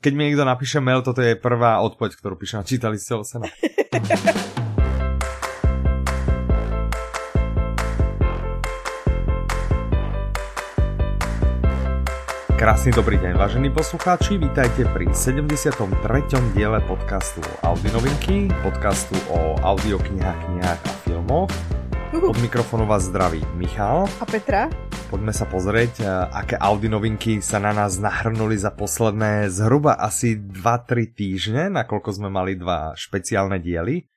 keď 0.00 0.12
mi 0.16 0.32
niekto 0.32 0.48
napíše 0.48 0.80
mail, 0.80 1.04
toto 1.04 1.20
je 1.20 1.36
prvá 1.36 1.84
odpoveď, 1.84 2.16
ktorú 2.16 2.40
píšem. 2.40 2.64
Čítali 2.64 2.96
ste 2.96 3.20
ho 3.20 3.22
sena? 3.22 3.46
Krásny 12.60 12.92
dobrý 12.92 13.16
deň, 13.16 13.40
vážení 13.40 13.72
poslucháči, 13.72 14.36
vítajte 14.36 14.84
pri 14.92 15.08
73. 15.16 15.88
diele 16.52 16.76
podcastu 16.84 17.40
Audi 17.64 17.88
novinky, 17.88 18.52
podcastu 18.60 19.16
o 19.32 19.56
audioknihách, 19.64 20.40
knihách 20.44 20.80
a 20.84 20.92
filmoch. 21.08 21.48
Od 22.10 22.42
mikrofónu 22.42 22.90
vás 22.90 23.06
zdraví 23.06 23.38
Michal. 23.54 24.02
A 24.18 24.26
Petra. 24.26 24.66
Poďme 25.14 25.30
sa 25.30 25.46
pozrieť, 25.46 26.02
aké 26.34 26.58
Audi 26.58 26.90
novinky 26.90 27.38
sa 27.38 27.62
na 27.62 27.70
nás 27.70 28.02
nahrnuli 28.02 28.58
za 28.58 28.74
posledné 28.74 29.46
zhruba 29.46 29.94
asi 29.94 30.34
2-3 30.34 31.06
týždne, 31.14 31.62
nakoľko 31.70 32.10
sme 32.10 32.26
mali 32.26 32.58
dva 32.58 32.98
špeciálne 32.98 33.62
diely. 33.62 34.10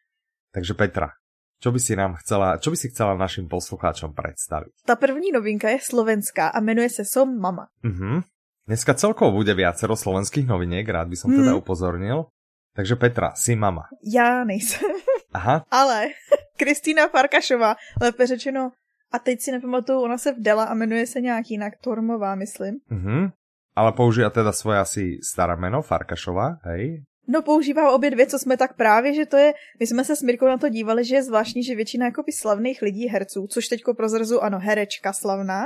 Takže 0.50 0.74
Petra, 0.74 1.14
čo 1.62 1.70
by 1.70 1.78
si 1.78 1.94
nám 1.94 2.18
chcela, 2.18 2.58
čo 2.58 2.74
by 2.74 2.78
si 2.82 2.90
chcela 2.90 3.14
našim 3.14 3.46
poslucháčom 3.46 4.18
predstaviť? 4.18 4.90
Ta 4.90 4.98
první 4.98 5.30
novinka 5.30 5.70
je 5.70 5.78
slovenská 5.78 6.50
a 6.50 6.58
jmenuje 6.66 6.90
se 6.90 7.06
Som 7.06 7.38
Mama. 7.38 7.70
Mhm. 7.86 8.26
Dneska 8.66 8.98
celkovo 8.98 9.38
bude 9.38 9.54
viacero 9.54 9.94
slovenských 9.94 10.50
noviniek, 10.50 10.90
rád 10.90 11.14
by 11.14 11.18
som 11.20 11.30
hmm. 11.30 11.40
teda 11.46 11.54
upozornil. 11.62 12.34
Takže 12.74 12.96
Petra, 12.96 13.38
si 13.38 13.54
mama. 13.54 13.86
Já 14.02 14.44
nejsem. 14.44 14.90
Aha. 15.34 15.66
Ale 15.70 16.18
Kristýna 16.64 17.08
Farkašová, 17.08 17.76
lépe 18.02 18.28
řečeno, 18.28 18.72
a 19.12 19.20
teď 19.20 19.42
si 19.42 19.52
nepamatuju, 19.52 20.00
ona 20.02 20.18
se 20.18 20.32
vdala 20.32 20.64
a 20.64 20.74
jmenuje 20.74 21.08
se 21.08 21.22
nějak 21.22 21.52
jinak, 21.52 21.74
Tormová, 21.84 22.36
myslím. 22.36 22.80
Mhm. 22.90 23.28
Ale 23.76 23.92
používá 23.92 24.30
teda 24.30 24.52
svoje 24.52 24.80
asi 24.80 25.18
staré 25.34 25.56
jméno, 25.56 25.82
Farkašová, 25.82 26.58
hej? 26.64 27.04
No 27.28 27.42
používá 27.42 27.92
obě 27.92 28.12
dvě, 28.12 28.28
co 28.28 28.40
jsme 28.40 28.58
tak 28.58 28.76
právě, 28.76 29.14
že 29.14 29.26
to 29.26 29.38
je, 29.38 29.54
my 29.80 29.88
jsme 29.88 30.06
se 30.06 30.16
s 30.16 30.22
Mirkou 30.22 30.46
na 30.46 30.58
to 30.58 30.70
dívali, 30.70 31.06
že 31.06 31.16
je 31.16 31.24
zvláštní, 31.24 31.64
že 31.64 31.76
většina 31.76 32.06
jakoby 32.06 32.32
slavných 32.32 32.82
lidí, 32.82 33.08
herců, 33.08 33.48
což 33.48 33.68
teďko 33.68 33.94
prozrazu, 33.94 34.44
ano, 34.44 34.60
herečka 34.60 35.14
slavná, 35.14 35.64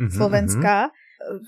mm-hmm, 0.00 0.16
slovenská, 0.16 0.90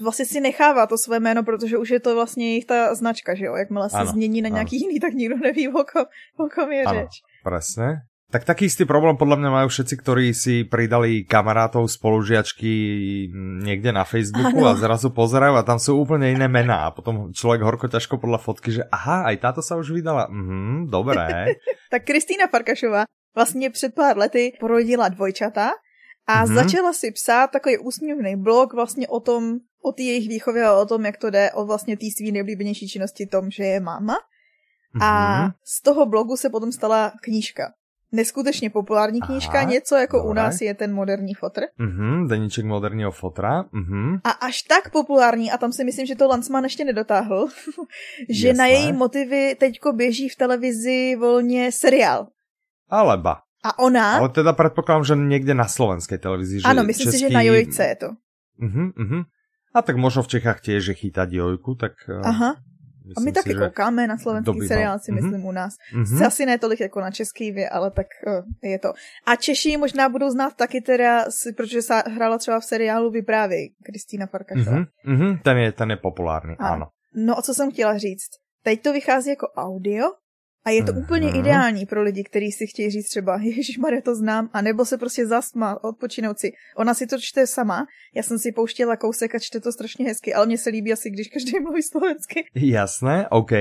vlastně 0.03 0.25
si 0.25 0.41
nechává 0.41 0.87
to 0.87 0.99
své 0.99 1.21
jméno, 1.21 1.43
protože 1.43 1.79
už 1.79 1.91
je 1.91 2.01
to 2.01 2.15
vlastně 2.15 2.49
jejich 2.49 2.65
ta 2.65 2.95
značka, 2.95 3.35
že 3.35 3.45
jo? 3.45 3.55
Jakmile 3.55 3.91
se 3.91 3.97
ano, 3.97 4.11
změní 4.11 4.43
na 4.43 4.49
nějaký 4.49 4.77
ano. 4.77 4.89
jiný, 4.89 5.01
tak 5.01 5.13
nikdo 5.13 5.37
neví, 5.37 5.69
o 5.69 5.73
kom, 5.73 6.05
o 6.39 6.49
kom 6.55 6.73
je 6.73 6.85
ano, 6.85 7.01
řeč. 7.01 7.11
presne. 7.45 8.03
Tak 8.33 8.49
taký 8.49 8.65
istý 8.65 8.89
problém 8.89 9.21
podľa 9.21 9.37
mňa 9.45 9.51
majú 9.53 9.69
všetci, 9.69 9.95
ktorí 10.01 10.33
si 10.33 10.65
pridali 10.65 11.29
kamarátov, 11.29 11.85
spolužiačky 11.85 12.73
niekde 13.61 13.93
na 13.93 14.09
Facebooku 14.09 14.65
ano. 14.65 14.73
a 14.73 14.81
zrazu 14.81 15.13
pozerajú 15.13 15.61
a 15.61 15.67
tam 15.69 15.77
sú 15.77 16.01
úplne 16.01 16.33
iné 16.33 16.49
mená 16.49 16.89
a 16.89 16.95
potom 16.97 17.29
človek 17.29 17.61
horko 17.61 17.93
ťažko 17.93 18.17
podľa 18.17 18.41
fotky, 18.41 18.73
že 18.73 18.89
aha, 18.89 19.29
aj 19.29 19.37
táto 19.37 19.61
sa 19.61 19.77
už 19.77 19.93
vydala. 19.93 20.33
Mhm, 20.33 20.89
dobré. 20.89 21.61
tak 21.93 22.09
Kristýna 22.09 22.49
Farkašová 22.49 23.05
vlastně 23.35 23.71
před 23.71 23.95
pár 23.95 24.17
lety 24.19 24.53
porodila 24.61 25.09
dvojčata 25.09 25.71
a 26.27 26.45
mm-hmm. 26.45 26.55
začala 26.55 26.93
si 26.93 27.13
psát 27.13 27.51
takový 27.51 27.79
úsměvný 27.79 28.37
blog 28.37 28.73
vlastně 28.73 29.09
o 29.09 29.21
tom, 29.21 29.61
o 29.85 29.93
té 29.93 30.03
jejich 30.03 30.29
výchově 30.29 30.65
a 30.65 30.73
o 30.73 30.87
tom, 30.87 31.05
jak 31.05 31.17
to 31.17 31.31
jde, 31.31 31.53
o 31.53 31.67
vlastně 31.67 31.97
té 31.97 32.07
svý 32.17 32.33
nejoblíbenější 32.33 32.89
činnosti 32.89 33.27
tom, 33.27 33.51
že 33.51 33.65
je 33.65 33.81
máma. 33.81 34.17
Mm-hmm. 34.17 35.05
A 35.05 35.43
mhm. 35.43 35.53
z 35.65 35.83
toho 35.83 36.07
blogu 36.07 36.37
se 36.37 36.51
potom 36.51 36.73
stala 36.73 37.13
knížka. 37.23 37.73
Neskutečně 38.13 38.71
populární 38.71 39.21
knížka, 39.21 39.59
Aha, 39.59 39.71
něco 39.71 39.97
jako 39.97 40.17
dobré. 40.17 40.31
u 40.31 40.33
nás 40.33 40.61
je 40.61 40.75
ten 40.75 40.93
moderní 40.93 41.35
fotr. 41.35 41.63
Mhm, 41.79 42.29
deníček 42.29 42.65
moderního 42.65 43.11
fotra. 43.11 43.65
Mhm. 43.73 44.21
A 44.25 44.31
až 44.31 44.63
tak 44.63 44.91
populární, 44.93 45.51
a 45.51 45.59
tam 45.59 45.73
si 45.73 45.85
myslím, 45.85 46.07
že 46.07 46.17
to 46.17 46.29
Lansman 46.29 46.65
ještě 46.65 46.85
nedotáhl, 46.85 47.49
že 48.29 48.49
Jasné. 48.49 48.59
na 48.59 48.67
její 48.67 48.93
motivy 48.93 49.57
teďko 49.61 49.93
běží 49.93 50.29
v 50.29 50.37
televizi 50.37 51.17
volně 51.21 51.73
seriál. 51.73 52.27
Aleba. 52.91 53.41
A 53.65 53.79
ona... 53.79 54.19
Ale 54.19 54.29
teda 54.29 54.53
predpokladám, 54.53 55.05
že 55.07 55.15
niekde 55.15 55.55
na 55.55 55.71
slovenskej 55.71 56.19
televízii. 56.19 56.67
Áno, 56.67 56.83
myslím 56.83 57.07
český... 57.07 57.19
si, 57.19 57.23
že 57.23 57.29
na 57.31 57.47
Jojce 57.47 57.83
je 57.87 57.97
to. 57.97 58.09
Uh-huh, 58.59 58.91
uh-huh. 58.91 59.23
A 59.73 59.79
tak 59.87 59.97
možno 59.97 60.27
v 60.27 60.35
Čechách 60.35 60.61
tiež 60.61 60.93
je 60.93 60.95
chytať 60.99 61.31
Jojku, 61.31 61.79
tak... 61.79 61.95
Eh, 62.11 62.59
Aha. 63.03 63.15
a 63.17 63.21
my 63.21 63.33
taky 63.33 63.53
si, 63.53 63.59
koukáme 63.59 64.07
na 64.07 64.19
slovenský 64.19 64.69
seriál, 64.69 64.99
si 64.99 65.13
myslím, 65.13 65.43
uh-huh. 65.43 65.49
u 65.49 65.53
nás. 65.53 65.75
Uh-huh. 65.95 66.27
Asi 66.27 66.47
ne 66.47 66.59
tolik 66.59 66.81
jako 66.81 67.01
na 67.01 67.11
český, 67.11 67.67
ale 67.67 67.91
tak 67.91 68.07
uh, 68.27 68.45
je 68.63 68.79
to. 68.79 68.93
A 69.27 69.37
Češi 69.37 69.77
možná 69.77 70.09
budou 70.09 70.31
znát 70.31 70.57
taky 70.57 70.81
teda, 70.81 71.25
protože 71.57 71.83
sa 71.83 72.03
hrála 72.07 72.39
třeba 72.39 72.61
v 72.61 72.65
seriálu 72.65 73.11
Vyprávěj, 73.11 73.71
Kristýna 73.85 74.27
Farkašová. 74.27 74.87
Uh-huh. 75.07 75.39
Ten, 75.43 75.57
je, 75.59 75.73
ten 75.73 75.91
je 75.91 75.97
populární, 75.97 76.57
ano. 76.59 76.73
ano. 76.73 76.87
No 77.15 77.39
a 77.39 77.43
co 77.43 77.55
jsem 77.55 77.71
chtěla 77.71 77.99
říct? 77.99 78.31
Teď 78.63 78.83
to 78.83 78.93
vychází 78.93 79.31
jako 79.31 79.47
audio, 79.57 80.07
a 80.65 80.71
je 80.71 80.85
to 80.85 80.93
mm-hmm. 80.93 81.03
úplně 81.03 81.31
ideální 81.31 81.87
pro 81.87 82.03
lidi, 82.03 82.25
kteří 82.25 82.53
si 82.53 82.67
chtějí 82.67 82.91
říct 82.91 83.09
třeba, 83.09 83.37
Ježíš 83.43 83.79
Maria, 83.79 84.03
to 84.03 84.15
znám, 84.15 84.51
a 84.53 84.63
nebo 84.63 84.85
se 84.85 84.99
prostě 84.99 85.27
zasma, 85.27 85.85
odpočinout 85.85 86.39
si. 86.39 86.53
Ona 86.77 86.95
si 86.95 87.07
to 87.07 87.19
čte 87.19 87.47
sama, 87.47 87.87
já 88.15 88.23
jsem 88.23 88.39
si 88.39 88.53
pouštěla 88.53 88.97
kousek 88.97 89.35
a 89.35 89.39
čte 89.39 89.61
to 89.61 89.73
strašně 89.73 90.07
hezky, 90.07 90.35
ale 90.35 90.47
mně 90.47 90.59
se 90.59 90.71
líbí 90.71 90.93
asi, 90.93 91.11
když 91.11 91.29
každý 91.29 91.61
mluví 91.63 91.83
slovensky. 91.83 92.45
Jasné, 92.55 93.29
OK. 93.29 93.53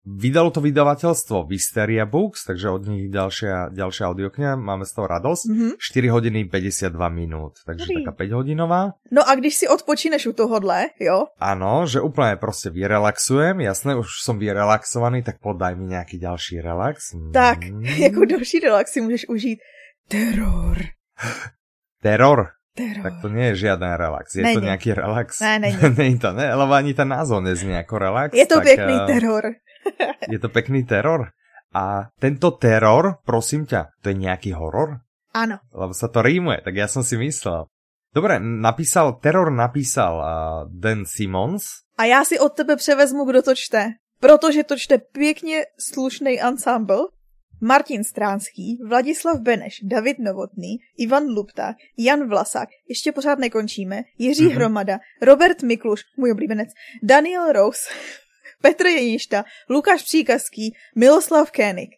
Vydalo 0.00 0.48
to 0.48 0.64
vydavateľstvo 0.64 1.44
Vysteria 1.44 2.08
Books, 2.08 2.48
takže 2.48 2.72
od 2.72 2.88
nich 2.88 3.12
ďalšia, 3.12 3.68
ďalšia 3.68 4.08
audiokniha, 4.08 4.56
máme 4.56 4.88
z 4.88 4.96
toho 4.96 5.06
radosť. 5.12 5.44
Mm-hmm. 5.44 5.72
4 5.76 6.16
hodiny 6.16 6.40
52 6.48 6.96
minút, 7.12 7.60
takže 7.68 7.84
Dobrý. 7.84 8.08
taká 8.08 8.12
5 8.16 8.32
hodinová. 8.40 8.96
No 9.12 9.20
a 9.28 9.36
když 9.36 9.54
si 9.60 9.66
odpočíneš 9.68 10.26
u 10.26 10.32
tohohle, 10.32 10.96
jo? 10.96 11.28
Áno, 11.36 11.84
že 11.84 12.00
úplne 12.00 12.40
proste 12.40 12.72
vyrelaxujem, 12.72 13.60
jasné, 13.60 13.92
už 13.92 14.24
som 14.24 14.40
vyrelaxovaný, 14.40 15.20
tak 15.20 15.36
podaj 15.36 15.76
mi 15.76 15.92
nejaký 15.92 16.16
ďalší 16.16 16.64
relax. 16.64 17.12
Mm. 17.12 17.32
Tak, 17.36 17.58
jako 18.08 18.24
další 18.24 18.56
relax 18.60 18.92
si 18.92 19.00
můžeš 19.04 19.28
užít 19.28 19.58
teror. 20.08 20.80
teror? 22.02 22.56
Teror. 22.70 23.02
Tak 23.02 23.14
to 23.20 23.28
nie 23.28 23.52
je 23.52 23.66
žiaden 23.66 23.92
relax. 23.98 24.32
Je 24.32 24.46
není. 24.46 24.54
to 24.56 24.62
nejaký 24.62 24.94
relax? 24.94 25.42
Ne, 25.42 25.58
není. 25.58 25.76
není 26.00 26.18
to, 26.18 26.32
ne, 26.32 26.54
lebo 26.54 26.72
ani 26.72 26.94
ten 26.94 27.10
názov 27.10 27.42
neznie 27.42 27.76
ako 27.76 27.98
relax. 27.98 28.30
Je 28.32 28.46
to 28.46 28.62
tak, 28.62 28.64
pěkný 28.64 28.94
uh, 28.94 29.06
teror. 29.10 29.44
Je 30.28 30.38
to 30.38 30.48
pekný 30.48 30.84
teror. 30.84 31.32
A 31.70 32.10
tento 32.18 32.50
teror, 32.58 33.22
prosím 33.22 33.62
ťa, 33.62 33.94
to 34.02 34.10
je 34.10 34.16
nejaký 34.18 34.50
horor? 34.58 35.06
Áno. 35.30 35.62
Lebo 35.70 35.94
sa 35.94 36.10
to 36.10 36.18
rímuje, 36.18 36.58
tak 36.66 36.74
ja 36.74 36.90
som 36.90 37.06
si 37.06 37.14
myslel. 37.14 37.70
Dobre, 38.10 38.42
napísal, 38.42 39.22
teror 39.22 39.54
napísal 39.54 40.14
uh, 40.18 40.26
Dan 40.66 41.06
Simmons. 41.06 41.86
A 41.98 42.04
já 42.04 42.24
si 42.24 42.38
od 42.38 42.48
tebe 42.48 42.76
převezmu, 42.76 43.24
kdo 43.24 43.42
to 43.42 43.54
čte. 43.54 43.94
Protože 44.20 44.64
to 44.64 44.76
čte 44.76 44.98
pěkně 44.98 45.62
slušný 45.78 46.42
ensemble. 46.42 46.98
Martin 47.62 48.04
Stránský, 48.04 48.78
Vladislav 48.88 49.40
Beneš, 49.40 49.80
David 49.84 50.18
Novotný, 50.18 50.76
Ivan 50.98 51.24
Lupta, 51.24 51.74
Jan 51.98 52.28
Vlasák, 52.28 52.68
ještě 52.88 53.12
pořád 53.12 53.38
nekončíme, 53.38 54.02
Jiří 54.18 54.48
mm-hmm. 54.48 54.54
Hromada, 54.54 54.98
Robert 55.22 55.62
Mikluš, 55.62 56.00
můj 56.16 56.32
oblíbenec, 56.32 56.68
Daniel 57.02 57.52
Rose, 57.52 57.90
Petr 58.62 58.86
Jeništa, 58.86 59.44
Lukáš 59.70 60.02
Příkazký, 60.02 60.74
Miloslav 60.96 61.50
Kénik. 61.50 61.90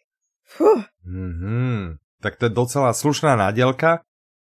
Mm-hmm. 1.07 1.95
Tak 2.21 2.35
to 2.35 2.45
je 2.45 2.49
docela 2.49 2.93
slušná 2.93 3.35
nádielka. 3.35 3.99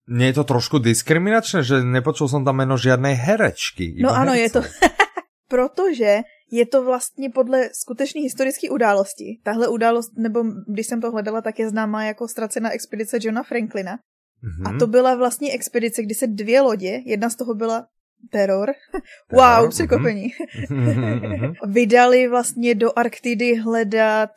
Nie 0.04 0.36
je 0.36 0.44
to 0.44 0.44
trošku 0.44 0.84
diskriminačné, 0.84 1.64
že 1.64 1.80
nepočul 1.80 2.28
som 2.28 2.44
tam 2.44 2.60
meno 2.60 2.76
žiadnej 2.76 3.16
herečky. 3.16 4.04
No 4.04 4.12
ano, 4.12 4.36
je 4.36 4.50
to... 4.52 4.62
Protože 5.54 6.28
je 6.52 6.66
to 6.66 6.84
vlastně 6.84 7.30
podle 7.30 7.70
skutečné 7.74 8.22
historické 8.22 8.70
události. 8.70 9.40
Tahle 9.44 9.68
událost, 9.68 10.12
nebo 10.18 10.44
když 10.68 10.88
jsem 10.88 11.02
to 11.02 11.12
hledala, 11.12 11.42
tak 11.42 11.60
je 11.60 11.70
známá 11.70 12.04
jako 12.04 12.28
ztracená 12.28 12.72
expedice 12.72 13.18
Johna 13.22 13.44
Franklina. 13.44 13.96
Mm-hmm. 13.96 14.76
A 14.76 14.80
to 14.80 14.88
byla 14.88 15.16
vlastně 15.16 15.54
expedice, 15.54 16.04
kdy 16.04 16.16
se 16.16 16.28
dvě 16.28 16.62
lodě, 16.62 17.02
jedna 17.06 17.30
z 17.30 17.36
toho 17.36 17.54
byla 17.56 17.88
teror. 18.30 18.70
Wow, 19.32 19.70
překopení. 19.70 20.28
Mm-hmm. 20.70 21.54
Vydali 21.68 22.28
vlastně 22.28 22.76
do 22.76 22.90
Arktidy 22.96 23.56
hledat 23.56 24.30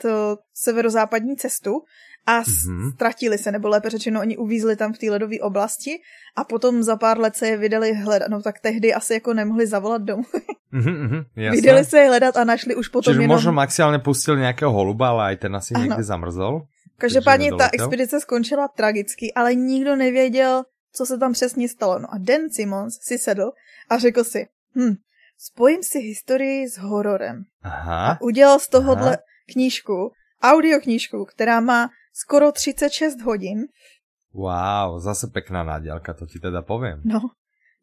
severozápadní 0.54 1.36
cestu 1.36 1.72
a 2.26 2.42
ztratili 2.94 3.38
se, 3.38 3.52
nebo 3.52 3.68
lépe 3.68 3.90
řečeno, 3.90 4.20
oni 4.20 4.36
uvízli 4.36 4.76
tam 4.76 4.92
v 4.92 4.98
té 4.98 5.10
ledové 5.10 5.38
oblasti 5.40 5.90
a 6.36 6.44
potom 6.44 6.82
za 6.82 6.96
pár 6.96 7.20
let 7.20 7.36
se 7.36 7.48
je 7.48 7.56
vydali 7.56 7.94
hledat, 7.94 8.28
no 8.28 8.42
tak 8.42 8.60
tehdy 8.60 8.94
asi 8.94 9.14
jako 9.14 9.34
nemohli 9.34 9.66
zavolat 9.66 10.02
domů. 10.02 10.24
vydali 11.36 11.84
se 11.84 11.98
je 11.98 12.08
hledat 12.08 12.36
a 12.36 12.44
našli 12.44 12.74
už 12.74 12.88
potom 12.88 13.12
Čiže 13.12 13.22
jenom... 13.22 13.36
možno 13.36 13.52
maximálně 13.52 13.98
pustil 13.98 14.36
nějakého 14.36 14.72
holuba, 14.72 15.08
ale 15.08 15.24
aj 15.24 15.36
ten 15.36 15.56
asi 15.56 15.74
ano. 15.74 15.84
někde 15.84 16.02
zamrzol. 16.02 16.62
Každopádně 16.98 17.52
ta 17.58 17.68
expedice 17.72 18.20
skončila 18.20 18.68
tragicky, 18.68 19.32
ale 19.34 19.54
nikdo 19.54 19.96
nevěděl, 19.96 20.64
co 20.96 21.06
se 21.06 21.18
tam 21.18 21.32
přesně 21.32 21.68
stalo. 21.68 21.98
No 21.98 22.14
a 22.14 22.18
Dan 22.18 22.40
Simmons 22.50 22.98
si 23.00 23.18
sedl 23.18 23.52
a 23.88 23.98
řekl 23.98 24.24
si, 24.24 24.46
hm, 24.76 24.94
spojím 25.38 25.82
si 25.82 25.98
historii 25.98 26.68
s 26.68 26.78
hororem. 26.78 27.42
Aha. 27.62 28.12
A 28.12 28.20
udělal 28.20 28.58
z 28.58 28.68
tohohle 28.68 29.08
Aha. 29.08 29.16
knížku, 29.52 30.12
audioknížku, 30.42 31.24
která 31.24 31.60
má 31.60 31.90
skoro 32.12 32.52
36 32.52 33.20
hodin. 33.20 33.66
Wow, 34.32 35.00
zase 35.00 35.26
pekná 35.26 35.64
nádělka, 35.64 36.14
to 36.14 36.26
ti 36.26 36.38
teda 36.38 36.62
povím. 36.62 37.00
No, 37.04 37.20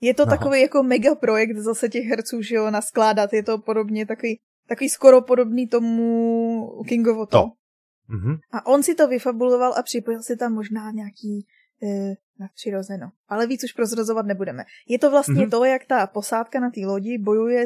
je 0.02 0.14
to 0.14 0.26
no. 0.26 0.30
takový 0.30 0.62
jako 0.62 0.84
mega 0.84 1.16
projekt 1.16 1.58
zase 1.58 1.90
těch 1.90 2.06
herců, 2.06 2.42
že 2.42 2.56
jo, 2.56 2.72
naskládat, 2.72 3.34
je 3.34 3.44
to 3.44 3.58
podobně 3.58 4.06
takový 4.06 4.40
Takový 4.68 4.90
skoro 4.90 5.22
podobný 5.22 5.68
tomu 5.68 6.84
Kingovo 6.88 7.26
to. 7.26 7.38
to. 7.38 7.46
Mm-hmm. 8.16 8.40
A 8.52 8.66
on 8.66 8.84
si 8.84 8.96
to 8.96 9.08
vyfabuloval 9.08 9.74
a 9.74 9.84
připojil 9.84 10.24
si 10.24 10.38
tam 10.38 10.54
možná 10.54 10.92
nějaký 10.92 11.48
e, 11.84 12.14
nadpřirozeno. 12.40 13.12
Ale 13.30 13.48
víc 13.48 13.64
už 13.64 13.74
prozrazovat 13.74 14.26
nebudeme. 14.26 14.64
Je 14.88 15.00
to 15.00 15.12
vlastně 15.12 15.46
mm-hmm. 15.46 15.50
to, 15.50 15.66
jak 15.66 15.86
ta 15.86 16.08
posádka 16.08 16.60
na 16.60 16.70
té 16.70 16.82
lodi 16.86 17.18
bojuje 17.18 17.66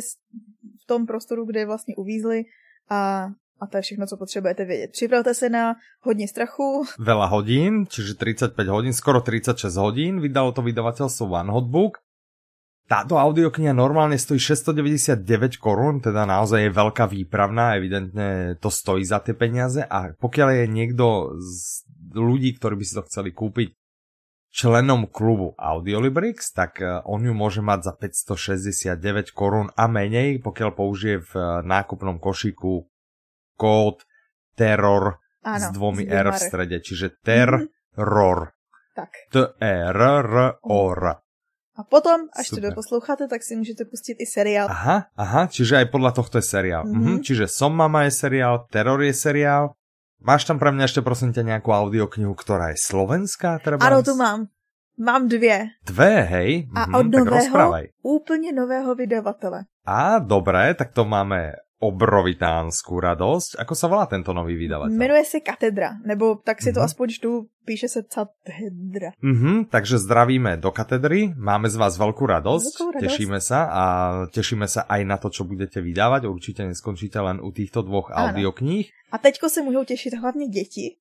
v 0.84 0.86
tom 0.88 1.06
prostoru, 1.06 1.46
kde 1.46 1.66
vlastně 1.66 1.96
uvízli 1.96 2.44
a 2.90 3.30
a 3.60 3.68
to 3.68 3.78
je 3.78 3.82
všechno, 3.82 4.08
co 4.08 4.18
potřebujete 4.18 4.66
vědět. 4.66 4.92
Připravte 4.92 5.34
se 5.34 5.50
na 5.50 5.76
hodně 6.02 6.28
strachu. 6.28 6.86
Veľa 7.02 7.26
hodín, 7.26 7.90
čiže 7.90 8.14
35 8.14 8.54
hodín, 8.70 8.94
skoro 8.94 9.22
36 9.22 9.74
hodín. 9.82 10.22
Vydalo 10.22 10.54
to 10.54 10.62
vydavateľstvo 10.62 11.26
One 11.26 11.50
Hotbook. 11.50 11.98
Táto 12.88 13.20
audiokniha 13.20 13.76
normálne 13.76 14.16
stojí 14.16 14.40
699 14.40 15.60
korún, 15.60 16.00
teda 16.00 16.24
naozaj 16.24 16.70
je 16.70 16.72
veľká 16.72 17.04
výpravná, 17.12 17.76
evidentne 17.76 18.56
to 18.64 18.72
stojí 18.72 19.04
za 19.04 19.20
tie 19.20 19.36
peniaze 19.36 19.84
a 19.84 20.16
pokiaľ 20.16 20.64
je 20.64 20.66
niekto 20.72 21.36
z 21.36 21.84
ľudí, 22.16 22.56
ktorí 22.56 22.80
by 22.80 22.86
si 22.88 22.96
to 22.96 23.04
chceli 23.04 23.36
kúpiť 23.36 23.76
členom 24.58 25.06
klubu 25.06 25.54
Audiolibrix, 25.54 26.50
tak 26.50 26.82
eh, 26.82 26.98
on 27.06 27.22
ju 27.22 27.38
môže 27.38 27.62
mať 27.62 27.80
za 27.86 27.94
569 27.94 29.30
korún 29.38 29.70
a 29.78 29.86
menej, 29.86 30.42
pokiaľ 30.42 30.70
použije 30.74 31.22
v 31.22 31.34
eh, 31.38 31.46
nákupnom 31.62 32.18
košíku 32.18 32.90
kód 33.54 34.02
terror 34.58 35.22
Áno, 35.46 35.62
s 35.62 35.66
dvomi 35.70 36.10
R 36.10 36.34
v 36.34 36.40
strede, 36.42 36.82
čiže 36.82 37.22
terror. 37.22 38.58
Tak. 38.98 39.30
T-E-R-R-O-R. 39.30 41.02
A 41.78 41.86
potom, 41.86 42.26
až 42.34 42.50
to 42.50 42.58
doposloucháte, 42.58 43.30
tak 43.30 43.46
si 43.46 43.54
můžete 43.56 43.86
pustit 43.86 44.18
i 44.18 44.26
seriál. 44.26 44.66
Aha, 44.66 45.14
aha, 45.14 45.46
čiže 45.46 45.78
aj 45.78 45.94
podľa 45.94 46.12
tohto 46.18 46.42
je 46.42 46.50
seriál. 46.50 46.90
Mm-hmm. 46.90 47.06
Mhm, 47.06 47.22
čiže 47.22 47.46
Som 47.46 47.78
mama 47.78 48.10
je 48.10 48.18
seriál, 48.18 48.66
Terror 48.74 48.98
je 49.06 49.14
seriál. 49.14 49.77
Máš 50.18 50.50
tam 50.50 50.58
pre 50.58 50.74
mňa 50.74 50.90
ešte 50.90 51.06
prosím 51.06 51.30
ťa 51.30 51.46
nejakú 51.46 51.70
audioknihu, 51.70 52.34
ktorá 52.34 52.74
je 52.74 52.82
slovenská? 52.82 53.62
Ano, 53.78 54.02
tu 54.02 54.18
mám. 54.18 54.50
Mám 54.98 55.30
dvě. 55.30 55.78
Dve, 55.86 56.14
hej? 56.22 56.66
A 56.74 56.90
mhm, 56.90 56.96
od 56.96 57.06
nového, 57.06 57.74
úplně 58.02 58.54
nového 58.54 58.96
vydavatele. 58.96 59.66
A 59.86 60.20
dobré, 60.20 60.74
tak 60.74 60.92
to 60.92 61.06
máme 61.06 61.54
obrovitánskou 61.78 62.98
radosť. 62.98 63.62
Ako 63.62 63.74
sa 63.78 63.86
volá 63.86 64.10
tento 64.10 64.34
nový 64.34 64.58
vydavateľ? 64.58 64.98
Menuje 64.98 65.26
se 65.26 65.40
Katedra, 65.46 66.02
nebo 66.02 66.42
tak 66.42 66.58
si 66.62 66.74
to 66.74 66.82
mm-hmm. 66.82 66.90
aspoň 66.90 67.08
čtu, 67.22 67.32
píše 67.66 67.88
se 67.88 68.02
Katedra. 68.02 69.14
Mm-hmm, 69.22 69.70
takže 69.70 70.02
zdravíme 70.02 70.58
do 70.58 70.74
katedry, 70.74 71.38
máme 71.38 71.70
z 71.70 71.78
vás 71.78 71.94
veľkú 72.02 72.26
radosť, 72.26 72.66
veľkú 72.66 72.88
radosť, 72.98 73.04
tešíme 73.06 73.38
sa 73.38 73.60
a 73.70 73.84
tešíme 74.34 74.66
sa 74.66 74.90
aj 74.90 75.02
na 75.06 75.18
to, 75.22 75.30
čo 75.30 75.46
budete 75.46 75.78
vydávať, 75.78 76.26
určite 76.26 76.66
neskončíte 76.66 77.22
len 77.22 77.38
u 77.38 77.54
týchto 77.54 77.86
dvoch 77.86 78.10
ano. 78.10 78.34
audiokníh. 78.34 78.90
A 79.14 79.18
teďko 79.22 79.50
se 79.50 79.62
můžou 79.62 79.84
těšit 79.84 80.14
hlavně 80.18 80.48
děti, 80.48 80.98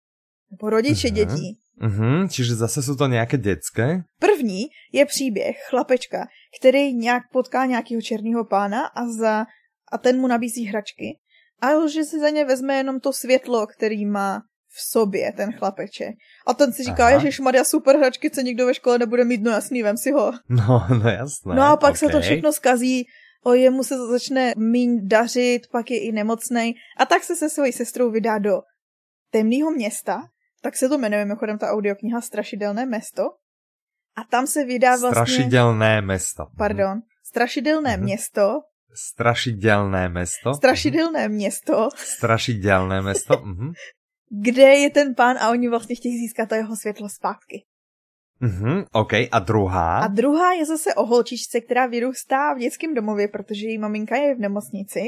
nebo 0.53 0.71
rodiče 0.71 1.09
mm-hmm. 1.09 1.15
dětí. 1.15 1.49
Mm-hmm, 1.77 2.29
čiže 2.29 2.55
zase 2.55 2.83
jsou 2.83 2.97
to 2.97 3.07
nějaké 3.07 3.37
dětské? 3.37 4.05
První 4.21 4.67
je 4.93 5.07
příběh 5.07 5.57
chlapečka, 5.71 6.27
který 6.61 6.93
nějak 6.95 7.23
potká 7.33 7.67
nějakého 7.67 8.01
černého 8.01 8.45
pána 8.45 8.87
a 8.87 9.05
za 9.21 9.45
a 9.93 9.99
ten 9.99 10.21
mu 10.21 10.27
nabízí 10.27 10.65
hračky, 10.65 11.19
ale 11.61 11.91
že 11.91 12.05
si 12.05 12.21
za 12.21 12.31
ně 12.31 12.45
vezme 12.45 12.75
jenom 12.75 13.01
to 13.01 13.13
světlo, 13.13 13.67
který 13.67 14.07
má 14.07 14.43
v 14.69 14.81
sobě 14.91 15.33
ten 15.33 15.53
chlapeček. 15.53 16.15
A 16.47 16.55
ten 16.55 16.73
si 16.73 16.83
říká, 16.83 17.19
že 17.19 17.43
Maria 17.43 17.65
super 17.65 17.97
hračky, 17.97 18.31
co 18.31 18.41
nikdo 18.41 18.67
ve 18.67 18.75
škole 18.75 18.99
nebude 18.99 19.25
mít, 19.25 19.43
no 19.43 19.51
jasný, 19.51 19.83
vem 19.83 19.97
si 19.97 20.13
ho. 20.13 20.33
No, 20.49 20.87
no 21.03 21.11
jasné. 21.11 21.55
No 21.55 21.63
a 21.63 21.77
pak 21.77 21.91
okay. 21.91 21.99
se 21.99 22.09
to 22.09 22.21
všechno 22.21 22.53
skazí, 22.53 23.07
o 23.45 23.55
jemu 23.55 23.85
se 23.85 23.95
začne 24.11 24.53
míň 24.57 25.09
dařit, 25.09 25.61
pak 25.73 25.91
je 25.91 26.01
i 26.01 26.13
nemocnej 26.13 26.75
a 26.99 27.07
tak 27.07 27.25
se 27.25 27.37
se 27.37 27.51
svojí 27.51 27.73
sestrou 27.73 28.11
vydá 28.11 28.39
do 28.39 28.61
temného 29.31 29.71
města, 29.71 30.23
tak 30.63 30.77
se 30.77 30.89
to 30.89 30.99
jmenuje 30.99 31.25
mimochodem 31.25 31.59
ta 31.59 31.71
audiokniha 31.71 32.21
Strašidelné 32.21 32.87
mesto. 32.87 33.23
A 34.17 34.25
tam 34.31 34.47
se 34.47 34.65
vydá 34.65 34.97
vlastně... 34.97 35.11
Strašidelné 35.11 36.01
mesto. 36.01 36.47
Pardon. 36.59 37.01
Strašidelné 37.25 37.97
mm-hmm. 37.97 38.03
město 38.03 38.61
Strašidelné 38.97 40.09
mesto. 40.09 40.55
Strašidelné 40.55 41.29
město. 41.29 41.89
Strašidelné 41.97 43.03
mesto. 43.03 43.37
Mhm. 43.45 43.73
Kde 44.31 44.63
je 44.63 44.91
ten 44.91 45.15
pán 45.15 45.39
a 45.39 45.51
oni 45.51 45.69
vlastně 45.69 45.97
chtějí 45.97 46.19
získat 46.19 46.49
to 46.49 46.55
jeho 46.55 46.77
světlo 46.77 47.09
zpátky. 47.09 47.65
Mhm, 48.41 48.85
OK. 48.93 49.13
A 49.33 49.39
druhá? 49.39 49.99
A 49.99 50.07
druhá 50.07 50.53
je 50.53 50.67
zase 50.67 50.95
o 50.95 51.07
holčičce, 51.07 51.61
která 51.61 51.87
vyrůstá 51.87 52.55
v 52.55 52.59
dětském 52.59 52.95
domově, 52.95 53.29
protože 53.29 53.67
její 53.67 53.79
maminka 53.79 54.17
je 54.17 54.35
v 54.35 54.39
nemocnici. 54.39 55.01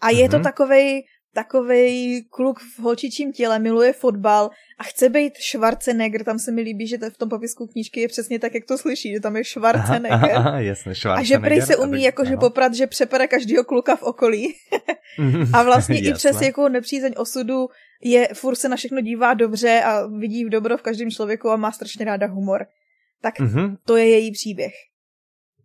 A 0.00 0.10
je 0.10 0.16
mm-hmm. 0.16 0.30
to 0.30 0.36
mhm. 0.36 0.44
takovej 0.44 1.02
takovej 1.34 2.24
kluk 2.30 2.60
v 2.60 2.78
holčičím 2.78 3.32
těle, 3.32 3.58
miluje 3.58 3.92
fotbal 3.92 4.50
a 4.78 4.84
chce 4.84 5.08
být 5.08 5.32
Schwarzenegger, 5.36 6.24
tam 6.24 6.38
se 6.38 6.52
mi 6.52 6.62
líbí, 6.62 6.86
že 6.86 6.98
v 7.10 7.18
tom 7.18 7.28
popisku 7.28 7.66
knížky 7.66 8.00
je 8.00 8.08
přesně 8.08 8.38
tak, 8.38 8.54
jak 8.54 8.64
to 8.64 8.78
slyší, 8.78 9.12
že 9.12 9.20
tam 9.20 9.36
je 9.36 9.44
Schwarzenegger. 9.44 10.30
Aha, 10.30 10.48
aha, 10.48 10.60
jasně, 10.60 10.94
Schwarzenegger. 10.94 11.36
A 11.36 11.40
že 11.40 11.48
prej 11.48 11.62
se 11.62 11.76
umí 11.76 12.02
jakože 12.02 12.36
poprat, 12.36 12.74
že 12.74 12.86
přepere 12.86 13.26
každého 13.26 13.64
kluka 13.64 13.96
v 13.96 14.02
okolí. 14.02 14.54
a 15.52 15.62
vlastně 15.62 16.00
i 16.00 16.12
přes 16.12 16.40
jako 16.40 16.68
nepřízeň 16.68 17.12
osudu 17.16 17.68
je, 18.04 18.28
furt 18.34 18.56
se 18.56 18.68
na 18.68 18.76
všechno 18.76 19.00
dívá 19.00 19.34
dobře 19.34 19.82
a 19.82 20.06
vidí 20.06 20.44
v 20.44 20.48
dobro 20.48 20.78
v 20.78 20.82
každém 20.82 21.10
člověku 21.10 21.50
a 21.50 21.56
má 21.56 21.72
strašně 21.72 22.04
ráda 22.04 22.26
humor. 22.26 22.66
Tak 23.22 23.40
mm-hmm. 23.40 23.76
to 23.84 23.96
je 23.96 24.08
její 24.08 24.32
příběh. 24.32 24.72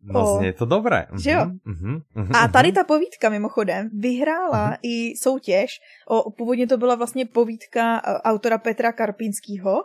No 0.04 0.38
znie 0.38 0.54
to 0.54 0.66
dobré. 0.66 1.08
Že 1.22 1.32
jo? 1.32 1.42
Uh-huh, 1.68 2.02
uh-huh, 2.16 2.44
a 2.44 2.48
tady 2.48 2.72
ta 2.72 2.84
povídka 2.84 3.30
mimochodem 3.30 3.90
vyhrála 3.94 4.72
uh-huh. 4.72 4.78
i 4.82 5.18
soutěž. 5.18 5.70
O, 6.08 6.32
původně 6.32 6.68
to 6.68 6.78
byla 6.78 6.96
vlastně 6.96 7.26
povídka 7.26 8.02
autora 8.24 8.58
Petra 8.58 8.92
Karpínského. 8.92 9.84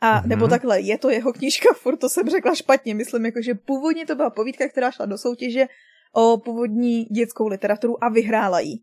A 0.00 0.20
uh-huh. 0.20 0.26
nebo 0.26 0.48
takhle, 0.48 0.80
je 0.80 0.98
to 0.98 1.10
jeho 1.10 1.32
knížka, 1.32 1.74
furt 1.76 1.96
to 1.96 2.08
jsem 2.08 2.28
řekla 2.28 2.54
špatně, 2.54 2.94
myslím, 2.94 3.26
jako, 3.26 3.42
že 3.42 3.54
původně 3.54 4.06
to 4.06 4.14
byla 4.14 4.30
povídka, 4.30 4.68
která 4.68 4.90
šla 4.90 5.06
do 5.06 5.18
soutěže 5.18 5.66
o 6.12 6.38
původní 6.38 7.04
dětskou 7.04 7.48
literaturu 7.48 8.04
a 8.04 8.08
vyhrála 8.08 8.60
ji. 8.60 8.78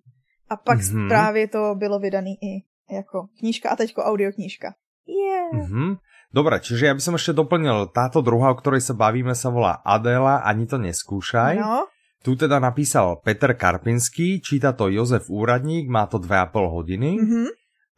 A 0.49 0.55
pak 0.55 0.79
uh-huh. 0.79 1.07
právě 1.07 1.47
to 1.47 1.75
bylo 1.75 1.99
vydaný 1.99 2.31
i 2.33 2.63
jako 2.95 3.27
knížka 3.39 3.69
a 3.69 3.75
teďko 3.75 4.01
audioknížka. 4.03 4.73
Yeah. 5.07 5.69
Uh-huh. 5.69 5.97
Dobre, 6.29 6.61
čiže 6.61 6.89
ja 6.89 6.93
by 6.93 7.01
som 7.01 7.17
ešte 7.17 7.33
doplnil, 7.33 7.89
táto 7.89 8.21
druhá, 8.21 8.53
o 8.53 8.59
ktorej 8.59 8.85
sa 8.85 8.93
bavíme, 8.93 9.33
sa 9.33 9.49
volá 9.49 9.81
Adela, 9.81 10.45
ani 10.45 10.69
to 10.69 10.77
neskúšaj. 10.77 11.57
No. 11.57 11.89
Tu 12.21 12.37
teda 12.37 12.61
napísal 12.61 13.17
Peter 13.25 13.55
Karpinský, 13.57 14.43
číta 14.43 14.77
to 14.77 14.93
Jozef 14.93 15.31
Úradník, 15.31 15.89
má 15.89 16.05
to 16.05 16.21
2,5 16.21 16.75
hodiny. 16.75 17.11
Mm-hmm. 17.17 17.47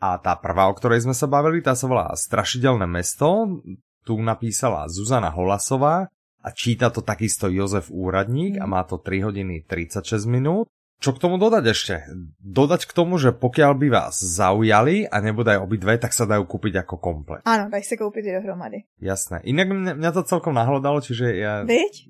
A 0.01 0.17
tá 0.17 0.33
prvá, 0.39 0.71
o 0.71 0.73
ktorej 0.77 1.03
sme 1.03 1.13
sa 1.13 1.27
bavili, 1.27 1.59
tá 1.59 1.75
sa 1.75 1.91
volá 1.91 2.07
Strašidelné 2.15 2.87
mesto. 2.87 3.61
Tu 4.01 4.13
napísala 4.17 4.87
Zuzana 4.89 5.29
Holasová 5.29 6.09
a 6.41 6.49
číta 6.49 6.89
to 6.89 7.05
takisto 7.05 7.51
Jozef 7.51 7.93
Úradník 7.93 8.57
a 8.57 8.65
má 8.65 8.81
to 8.87 8.97
3 8.97 9.27
hodiny 9.29 9.61
36 9.67 10.25
minút. 10.25 10.71
Čo 11.01 11.17
k 11.17 11.21
tomu 11.25 11.41
dodať 11.41 11.65
ešte? 11.65 11.95
Dodať 12.37 12.85
k 12.85 12.93
tomu, 12.93 13.17
že 13.17 13.33
pokiaľ 13.33 13.73
by 13.73 13.87
vás 13.89 14.21
zaujali 14.21 15.09
a 15.09 15.17
nebudaj 15.17 15.57
obidve, 15.57 15.97
tak 15.97 16.13
sa 16.13 16.29
dajú 16.29 16.45
kúpiť 16.45 16.85
ako 16.85 17.01
komplet. 17.01 17.41
Áno, 17.41 17.73
daj 17.73 17.81
si 17.81 17.97
kúpiť 17.97 18.37
dohromady. 18.37 18.85
Jasné. 19.01 19.41
Inak 19.49 19.73
mňa, 19.73 19.93
mňa 19.97 20.11
to 20.13 20.21
celkom 20.29 20.53
nahlodalo, 20.53 21.01
čiže 21.01 21.25
ja... 21.33 21.65
Veď? 21.65 22.05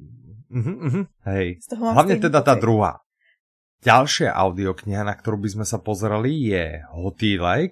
Uh-huh, 0.51 0.75
uh-huh. 0.75 1.03
Hej. 1.23 1.63
Hlavne 1.71 2.19
teda 2.19 2.43
tá 2.43 2.59
druhá. 2.59 2.99
Ďalšia 3.79 4.35
audiokniha, 4.35 5.07
na 5.07 5.15
ktorú 5.15 5.39
by 5.39 5.49
sme 5.55 5.65
sa 5.65 5.79
pozerali, 5.79 6.51
je 6.51 6.83
Hotýlek. 6.91 7.71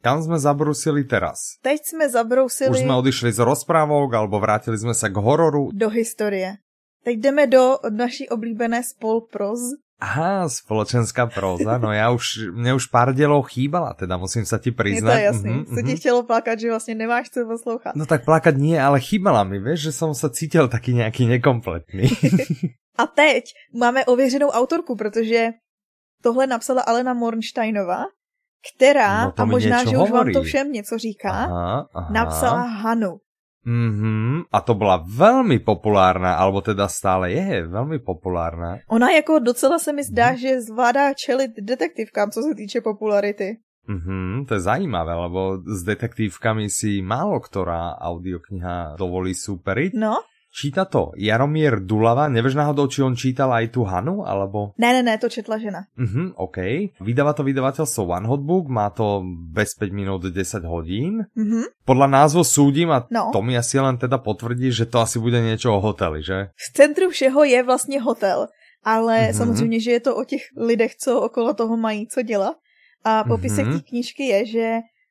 Kam 0.00 0.24
sme 0.24 0.40
zabrusili 0.40 1.04
teraz? 1.04 1.60
Teď 1.60 1.80
sme 1.84 2.08
zabrusili... 2.08 2.72
Už 2.72 2.80
sme 2.80 2.96
odišli 2.96 3.28
z 3.28 3.44
rozprávok, 3.44 4.08
alebo 4.16 4.40
vrátili 4.40 4.80
sme 4.80 4.96
sa 4.96 5.12
k 5.12 5.20
hororu. 5.20 5.68
Do 5.76 5.92
historie. 5.92 6.64
Teď 7.04 7.16
jdeme 7.20 7.44
do 7.44 7.76
naší 7.92 8.26
oblíbené 8.32 8.80
spolproz. 8.80 9.84
Aha, 9.96 10.44
spoločenská 10.44 11.24
próza, 11.32 11.80
no 11.80 11.88
ja 11.88 12.12
už, 12.12 12.52
mne 12.52 12.76
už 12.76 12.92
pár 12.92 13.16
dielov 13.16 13.48
chýbala, 13.48 13.96
teda 13.96 14.20
musím 14.20 14.44
sa 14.44 14.60
ti 14.60 14.68
priznať. 14.68 15.00
Je 15.00 15.24
to 15.24 15.28
jasný, 15.32 15.54
mm-hmm, 15.64 15.72
sa 15.72 15.80
ti 15.80 15.92
chtělo 15.96 16.20
plakať, 16.28 16.56
že 16.60 16.68
vlastne 16.68 16.94
nemáš 17.00 17.32
co 17.32 17.48
poslúchať. 17.48 17.96
No 17.96 18.04
tak 18.04 18.28
plakať 18.28 18.60
nie, 18.60 18.76
ale 18.76 19.00
chýbala 19.00 19.48
mi, 19.48 19.56
vieš, 19.56 19.88
že 19.88 19.92
som 19.96 20.12
sa 20.12 20.28
cítil 20.28 20.68
taký 20.68 20.92
nejaký 20.92 21.24
nekompletný. 21.24 22.12
A 23.00 23.04
teď 23.06 23.44
máme 23.76 24.04
ověřenou 24.04 24.48
autorku, 24.48 24.96
protože 24.96 25.48
tohle 26.22 26.46
napsala 26.46 26.82
Alena 26.82 27.14
Mornsteinová, 27.14 28.04
která, 28.76 29.24
no 29.24 29.32
a 29.36 29.44
možná, 29.44 29.84
že 29.84 29.98
už 29.98 30.10
vám 30.10 30.32
to 30.32 30.42
všem 30.42 30.72
něco 30.72 30.98
říká, 30.98 31.30
aha, 31.30 31.88
aha. 31.94 32.08
napsala 32.12 32.62
Hanu. 32.62 33.16
Mhm, 33.66 34.42
a 34.52 34.60
to 34.60 34.74
byla 34.74 35.04
velmi 35.16 35.58
populárna, 35.58 36.34
alebo 36.34 36.60
teda 36.60 36.88
stále 36.88 37.32
je 37.32 37.66
velmi 37.66 37.98
populárna. 37.98 38.78
Ona 38.88 39.10
jako 39.10 39.38
docela 39.38 39.78
se 39.78 39.92
mi 39.92 40.04
zdá, 40.04 40.30
mm. 40.30 40.36
že 40.36 40.60
zvládá 40.60 41.14
čelit 41.14 41.50
detektivkám, 41.60 42.30
co 42.30 42.42
se 42.42 42.54
týče 42.54 42.80
popularity. 42.80 43.58
Mhm, 43.88 44.44
to 44.48 44.54
je 44.54 44.60
zajímavé, 44.60 45.14
lebo 45.14 45.62
s 45.62 45.82
detektívkami 45.86 46.66
si 46.66 47.02
málo 47.06 47.38
ktorá 47.38 47.94
audiokniha 48.02 48.98
dovolí 48.98 49.30
superiť. 49.30 49.94
No. 49.94 50.26
Číta 50.56 50.88
to 50.88 51.12
Jaromír 51.20 51.84
Dulava, 51.84 52.32
nevieš 52.32 52.56
náhodou, 52.56 52.88
či 52.88 53.04
on 53.04 53.12
čítal 53.12 53.52
aj 53.52 53.76
tú 53.76 53.84
Hanu, 53.84 54.24
alebo... 54.24 54.72
Ne, 54.80 54.88
ne, 54.96 55.02
ne, 55.04 55.20
to 55.20 55.28
četla 55.28 55.60
žena. 55.60 55.84
Mhm, 56.00 56.40
OK. 56.40 56.56
Vydáva 56.96 57.36
to 57.36 57.44
vydavateľstvo 57.44 58.00
One 58.08 58.24
Hotbook, 58.24 58.72
má 58.72 58.88
to 58.88 59.20
bez 59.52 59.76
5 59.76 59.92
minút 59.92 60.24
10 60.24 60.64
hodín. 60.64 61.28
Mhm. 61.36 61.84
Podľa 61.84 62.08
názvu 62.08 62.40
súdim 62.40 62.88
a 62.88 63.04
No. 63.12 63.28
to 63.36 63.44
mi 63.44 63.52
asi 63.52 63.76
len 63.76 64.00
teda 64.00 64.16
potvrdí, 64.16 64.72
že 64.72 64.88
to 64.88 65.04
asi 65.04 65.20
bude 65.20 65.36
niečo 65.44 65.76
o 65.76 65.80
hoteli, 65.84 66.24
že? 66.24 66.48
V 66.56 66.66
centru 66.72 67.12
všeho 67.12 67.44
je 67.44 67.60
vlastně 67.62 68.00
hotel, 68.00 68.48
ale 68.84 69.28
Mhm. 69.28 69.32
samozřejmě, 69.36 69.78
že 69.80 69.90
je 69.90 70.00
to 70.00 70.16
o 70.16 70.24
těch 70.24 70.42
lidech, 70.56 70.96
co 70.96 71.20
okolo 71.20 71.52
toho 71.54 71.76
mají 71.76 72.08
co 72.08 72.22
dělat. 72.22 72.56
A 73.04 73.24
popisek 73.28 73.66
Mhm. 73.66 73.72
té 73.78 73.80
knížky 73.84 74.24
je, 74.24 74.46
že 74.46 74.66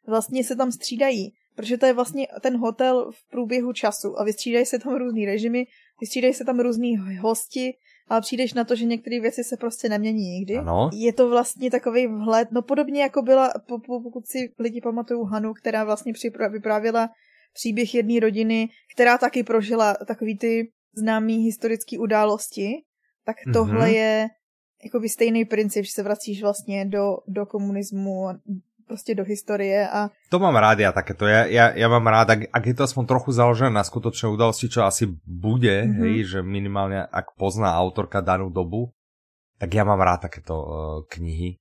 vlastně 0.07 0.43
se 0.43 0.55
tam 0.55 0.71
střídají, 0.71 1.31
protože 1.55 1.77
to 1.77 1.85
je 1.85 1.93
vlastně 1.93 2.27
ten 2.41 2.57
hotel 2.57 3.12
v 3.12 3.29
průběhu 3.31 3.74
času 3.74 4.19
a 4.19 4.24
vystřídají 4.24 4.65
se 4.65 4.79
tam 4.79 4.95
různý 4.95 5.25
režimy, 5.25 5.65
vystřídají 6.01 6.33
se 6.33 6.45
tam 6.45 6.59
různý 6.59 6.97
hosti, 7.21 7.74
ale 8.07 8.21
přijdeš 8.21 8.53
na 8.53 8.63
to, 8.63 8.75
že 8.75 8.85
některé 8.85 9.19
věci 9.19 9.43
se 9.43 9.57
prostě 9.57 9.89
nemění 9.89 10.29
nikdy. 10.29 10.55
Ano. 10.57 10.89
Je 10.93 11.13
to 11.13 11.29
vlastně 11.29 11.71
takový 11.71 12.07
vhled, 12.07 12.51
no 12.51 12.62
podobně 12.62 13.01
jako 13.01 13.21
byla, 13.21 13.53
po- 13.67 13.79
po- 13.79 14.01
pokud 14.01 14.27
si 14.27 14.53
lidi 14.59 14.81
pamatují 14.81 15.27
Hanu, 15.31 15.53
která 15.53 15.83
vlastně 15.83 16.13
vyprávěla 16.51 17.09
příběh 17.53 17.95
jedné 17.95 18.19
rodiny, 18.19 18.69
která 18.95 19.17
taky 19.17 19.43
prožila 19.43 19.93
takový 20.07 20.38
ty 20.38 20.71
známý 20.97 21.38
historické 21.38 22.00
události, 22.00 22.83
tak 23.25 23.35
Mhm. 23.45 23.53
tohle 23.53 23.91
je 23.91 24.27
jakoby 24.83 25.09
stejný 25.09 25.45
princip, 25.45 25.85
že 25.85 25.91
se 25.91 26.03
vracíš 26.03 26.41
vlastně 26.41 26.85
do, 26.85 27.17
do 27.27 27.45
komunismu 27.45 28.27
a 28.27 28.39
prostě 28.88 29.15
do 29.15 29.24
historie 29.24 29.89
a 29.89 30.10
To 30.30 30.39
mám 30.39 30.56
rád 30.56 30.80
ja 30.80 30.92
takéto. 30.94 31.25
Ja, 31.25 31.46
ja, 31.46 31.74
ja 31.74 31.88
mám 31.89 32.06
rád, 32.06 32.30
ak, 32.30 32.42
ak 32.54 32.63
je 32.65 32.75
to 32.77 32.84
aspoň 32.86 33.04
trochu 33.06 33.30
založené 33.34 33.70
na 33.70 33.84
skutočnej 33.84 34.30
udalosti, 34.30 34.70
čo 34.70 34.86
asi 34.86 35.06
bude, 35.25 35.86
Mhm. 35.86 35.98
hej, 36.01 36.15
že 36.25 36.39
minimálne 36.42 37.01
ak 37.01 37.34
pozná 37.36 37.74
autorka 37.74 38.22
danú 38.22 38.50
dobu, 38.50 38.94
tak 39.58 39.74
ja 39.74 39.84
mám 39.84 40.00
rád 40.00 40.27
takéto 40.27 40.56
uh, 40.56 40.70
knihy. 41.10 41.58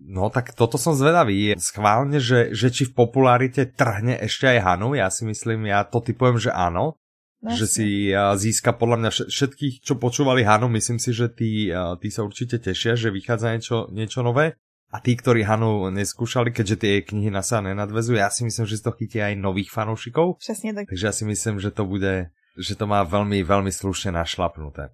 No 0.00 0.32
tak 0.32 0.56
toto 0.56 0.80
som 0.80 0.96
zvedavý. 0.96 1.52
Schválne, 1.60 2.16
že, 2.18 2.56
že 2.56 2.72
či 2.72 2.88
v 2.88 2.96
popularite 2.96 3.68
trhne 3.68 4.16
ešte 4.16 4.48
aj 4.48 4.58
Hanu, 4.64 4.96
ja 4.96 5.12
si 5.12 5.28
myslím, 5.28 5.68
ja 5.68 5.84
to 5.84 6.00
typujem, 6.00 6.40
že 6.40 6.48
áno. 6.48 6.96
no, 7.42 7.52
že 7.52 7.64
si 7.68 7.86
uh, 8.08 8.32
získa 8.32 8.72
podľa 8.72 8.96
mňa 8.96 9.10
vš- 9.10 9.28
všetkých, 9.28 9.74
čo 9.80 9.96
počúvali 9.96 10.40
Hanu, 10.40 10.68
myslím 10.72 10.96
si, 10.96 11.12
že 11.12 11.28
tí, 11.28 11.68
uh, 11.68 11.96
tí 11.96 12.08
sa 12.08 12.24
určite 12.24 12.56
tešia, 12.56 12.96
že 12.96 13.08
vychádza 13.08 13.52
niečo, 13.52 13.76
niečo 13.92 14.20
nové. 14.20 14.56
A 14.90 14.98
tí, 15.00 15.14
ktorí 15.14 15.46
Hanu 15.46 15.86
neskúšali, 15.94 16.50
keďže 16.50 16.76
tie 16.76 16.90
jej 16.98 17.02
knihy 17.06 17.30
na 17.30 17.46
sa 17.46 17.62
nenadvezujú, 17.62 18.18
ja 18.18 18.26
si 18.26 18.42
myslím, 18.42 18.66
že 18.66 18.82
to 18.82 18.90
chytí 18.90 19.22
aj 19.22 19.38
nových 19.38 19.70
fanúšikov. 19.70 20.36
přesně 20.42 20.74
tak. 20.74 20.86
Takže 20.90 21.06
ja 21.06 21.12
si 21.14 21.24
myslím, 21.24 21.60
že 21.62 21.70
to 21.70 21.86
bude, 21.86 22.30
že 22.58 22.74
to 22.74 22.86
má 22.90 23.06
veľmi, 23.06 23.38
veľmi 23.46 23.70
slušne 23.70 24.10
našlapnuté. 24.10 24.90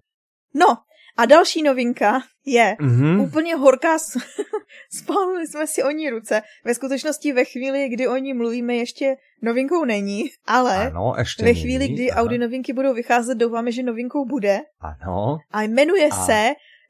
No 0.53 0.85
a 1.17 1.25
další 1.25 1.63
novinka 1.65 2.21
je 2.45 2.77
Mhm. 2.79 3.19
úplně 3.25 3.55
horká, 3.57 3.97
spálili 4.93 5.47
jsme 5.47 5.67
si 5.67 5.83
o 5.83 5.89
ní 5.91 6.09
ruce. 6.09 6.41
Ve 6.65 6.73
skutečnosti 6.75 7.33
ve 7.33 7.45
chvíli, 7.45 7.89
kdy 7.89 8.07
o 8.07 8.17
ní 8.17 8.33
mluvíme, 8.33 8.75
ještě 8.75 9.15
novinkou 9.41 9.85
není, 9.85 10.29
ale 10.45 10.91
Áno, 10.93 11.13
ešte 11.17 11.43
ve 11.43 11.53
není. 11.53 11.61
chvíli, 11.61 11.87
kdy 11.87 12.11
Aha. 12.11 12.21
Audi 12.21 12.37
novinky 12.37 12.73
budou 12.73 12.93
vycházet, 12.93 13.37
doufáme, 13.37 13.71
že 13.71 13.83
novinkou 13.83 14.25
bude. 14.25 14.59
Áno. 14.81 15.37
A 15.51 15.61
jmenuje 15.61 16.07
A- 16.11 16.25
se, 16.25 16.41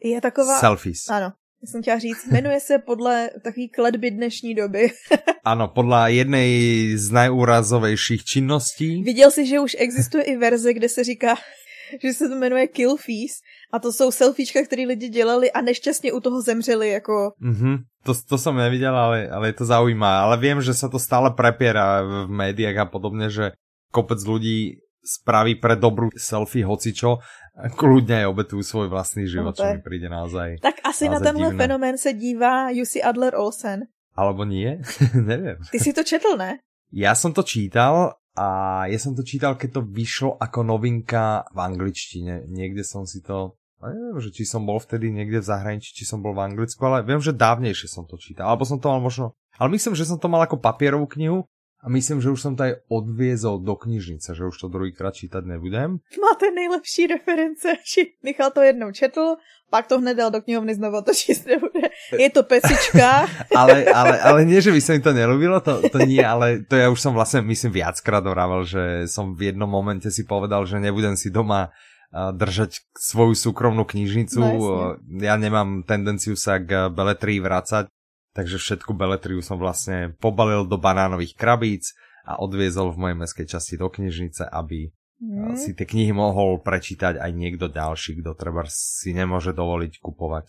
je 0.04 0.22
taková... 0.22 0.60
Selfies. 0.60 1.08
Ano, 1.10 1.32
já 1.62 1.68
jsem 1.72 1.82
chtěla 1.82 2.00
říct, 2.00 2.26
jmenuje 2.32 2.60
se 2.60 2.80
podle 2.80 3.30
takový 3.44 3.70
kletby 3.70 4.12
dnešní 4.12 4.56
doby. 4.56 4.92
Áno, 5.48 5.72
podľa 5.72 6.12
jednej 6.12 6.50
z 7.00 7.08
najúrazovejších 7.08 8.24
činností. 8.24 9.04
Viděl 9.04 9.32
jsi, 9.32 9.46
že 9.48 9.60
už 9.60 9.76
existuje 9.80 10.24
i 10.24 10.38
verze, 10.38 10.74
kde 10.74 10.90
se 10.90 11.04
říká, 11.04 11.36
že 12.04 12.14
se 12.14 12.30
to 12.30 12.36
jmenuje 12.36 12.68
Kill 12.68 12.98
Fees 12.98 13.40
a 13.74 13.80
to 13.80 13.94
jsou 13.94 14.12
selfiečka, 14.12 14.64
které 14.64 14.84
lidi 14.84 15.10
dělali 15.10 15.52
a 15.52 15.62
nešťastně 15.62 16.12
u 16.14 16.20
toho 16.20 16.42
zemřeli, 16.42 16.90
jako 16.90 17.32
Mhm, 17.40 17.78
to, 18.04 18.14
to 18.30 18.38
som 18.38 18.56
nevidel, 18.58 18.96
ale, 18.96 19.30
ale 19.30 19.48
je 19.48 19.54
to 19.54 19.66
zaujímavé. 19.66 20.18
Ale 20.18 20.36
viem, 20.38 20.62
že 20.62 20.74
sa 20.74 20.88
to 20.88 21.00
stále 21.00 21.32
prepiera 21.36 22.04
v 22.04 22.32
médiách 22.32 22.78
a 22.78 22.86
podobne, 22.88 23.28
že 23.32 23.52
kopec 23.92 24.20
ľudí 24.24 24.80
spraví 25.08 25.56
pre 25.56 25.80
dobrú 25.80 26.12
selfie 26.14 26.68
hocičo, 26.68 27.24
kľudne 27.74 28.22
aj 28.22 28.28
obetujú 28.28 28.62
svoj 28.62 28.88
vlastný 28.92 29.26
život, 29.26 29.56
No 29.56 29.58
čo 29.58 29.66
mi 29.72 29.80
príde 29.80 30.12
naozaj. 30.12 30.60
Tak 30.60 30.84
asi 30.84 31.08
na 31.08 31.18
Naozaj 31.18 31.26
tenhle 31.26 31.48
divné. 31.50 31.60
fenomén 31.64 31.96
se 31.98 32.12
dívá 32.14 32.70
Jussi 32.70 33.00
Adler 33.00 33.34
Olsen. 33.34 33.88
Alebo 34.14 34.44
nie? 34.44 34.84
Neviem. 35.16 35.58
Ty 35.72 35.78
si 35.80 35.94
to 35.96 36.04
četl, 36.04 36.36
ne? 36.36 36.60
Ja 36.92 37.16
som 37.16 37.32
to 37.32 37.42
čítal 37.42 38.18
a 38.34 38.48
ja 38.86 39.00
som 39.00 39.16
to 39.16 39.24
čítal, 39.24 39.58
keď 39.58 39.78
to 39.78 39.82
vyšlo 39.82 40.38
ako 40.38 40.62
novinka 40.62 41.48
v 41.50 41.60
angličtine. 41.60 42.46
Niekde 42.46 42.84
som 42.84 43.08
si 43.08 43.24
to... 43.24 43.58
A 43.78 43.94
neviem, 43.94 44.18
že 44.18 44.34
či 44.34 44.42
som 44.42 44.66
bol 44.66 44.82
vtedy 44.82 45.14
niekde 45.14 45.38
v 45.38 45.50
zahraničí, 45.54 45.94
či 45.94 46.02
som 46.02 46.18
bol 46.18 46.34
v 46.34 46.50
Anglicku, 46.50 46.82
ale 46.82 47.06
viem, 47.06 47.22
že 47.22 47.30
dávnejšie 47.30 47.86
som 47.86 48.10
to 48.10 48.18
čítal. 48.18 48.50
Alebo 48.50 48.66
som 48.66 48.82
to 48.82 48.90
mal 48.90 48.98
možno... 48.98 49.38
Ale 49.58 49.70
myslím, 49.74 49.94
že 49.94 50.06
som 50.06 50.18
to 50.18 50.30
mal 50.30 50.42
ako 50.42 50.58
papierovú 50.58 51.06
knihu 51.14 51.46
a 51.78 51.94
myslím, 51.94 52.18
že 52.20 52.34
už 52.34 52.42
som 52.42 52.54
to 52.58 52.66
aj 52.66 52.74
odviezol 52.90 53.62
do 53.62 53.78
knižnice, 53.78 54.34
že 54.34 54.44
už 54.50 54.58
to 54.58 54.68
druhýkrát 54.68 55.14
čítať 55.14 55.46
nebudem. 55.46 56.02
Máte 56.18 56.50
nejlepší 56.50 57.08
reference. 57.08 57.78
Michal 58.26 58.50
to 58.50 58.66
jednou 58.66 58.90
četl, 58.92 59.38
pak 59.70 59.86
to 59.86 60.02
hned 60.02 60.18
dal 60.18 60.34
do 60.34 60.42
knihovny 60.42 60.74
znova 60.74 61.06
to 61.06 61.14
číst 61.14 61.46
nebude. 61.46 61.94
Je 62.18 62.30
to 62.34 62.44
pesička. 62.44 63.30
Ale, 63.58 63.86
ale, 63.90 64.16
ale 64.22 64.40
nie, 64.46 64.62
že 64.62 64.72
by 64.72 64.80
sa 64.82 64.94
mi 64.94 65.02
to 65.02 65.12
nelúbilo, 65.14 65.60
to, 65.60 65.82
to 65.90 66.06
nie, 66.06 66.22
ale 66.22 66.62
to 66.62 66.78
ja 66.78 66.94
už 66.94 67.00
som 67.02 67.14
vlastne, 67.16 67.42
myslím, 67.42 67.82
viackrát 67.82 68.22
vravel, 68.22 68.64
že 68.64 69.10
som 69.10 69.34
v 69.34 69.50
jednom 69.52 69.68
momente 69.68 70.08
si 70.14 70.24
povedal, 70.24 70.64
že 70.70 70.78
nebudem 70.78 71.18
si 71.18 71.34
doma 71.34 71.74
držať 72.14 72.88
svoju 72.96 73.36
súkromnú 73.36 73.84
knižnicu. 73.84 74.40
No, 74.40 74.48
jasne. 74.48 75.26
ja 75.26 75.36
nemám 75.36 75.84
tendenciu 75.84 76.40
sa 76.40 76.62
k 76.62 76.88
beletrii 76.88 77.44
vracať, 77.44 77.92
takže 78.38 78.62
všetku 78.62 78.94
beletriu 78.94 79.42
som 79.42 79.58
vlastne 79.58 80.14
pobalil 80.22 80.70
do 80.70 80.78
banánových 80.78 81.34
krabíc 81.34 81.98
a 82.22 82.38
odviezol 82.38 82.94
v 82.94 83.02
mojej 83.02 83.18
meskej 83.18 83.46
časti 83.50 83.82
do 83.82 83.90
knižnice, 83.90 84.46
aby 84.46 84.94
Hmm. 85.18 85.58
si 85.58 85.74
tie 85.74 85.90
knihy 85.90 86.14
mohol 86.14 86.62
prečítať 86.62 87.18
aj 87.18 87.32
niekto 87.34 87.74
ďalší, 87.74 88.22
kto 88.22 88.38
treba 88.38 88.70
si 88.70 89.18
nemôže 89.18 89.50
dovoliť 89.50 89.98
kupovať 89.98 90.48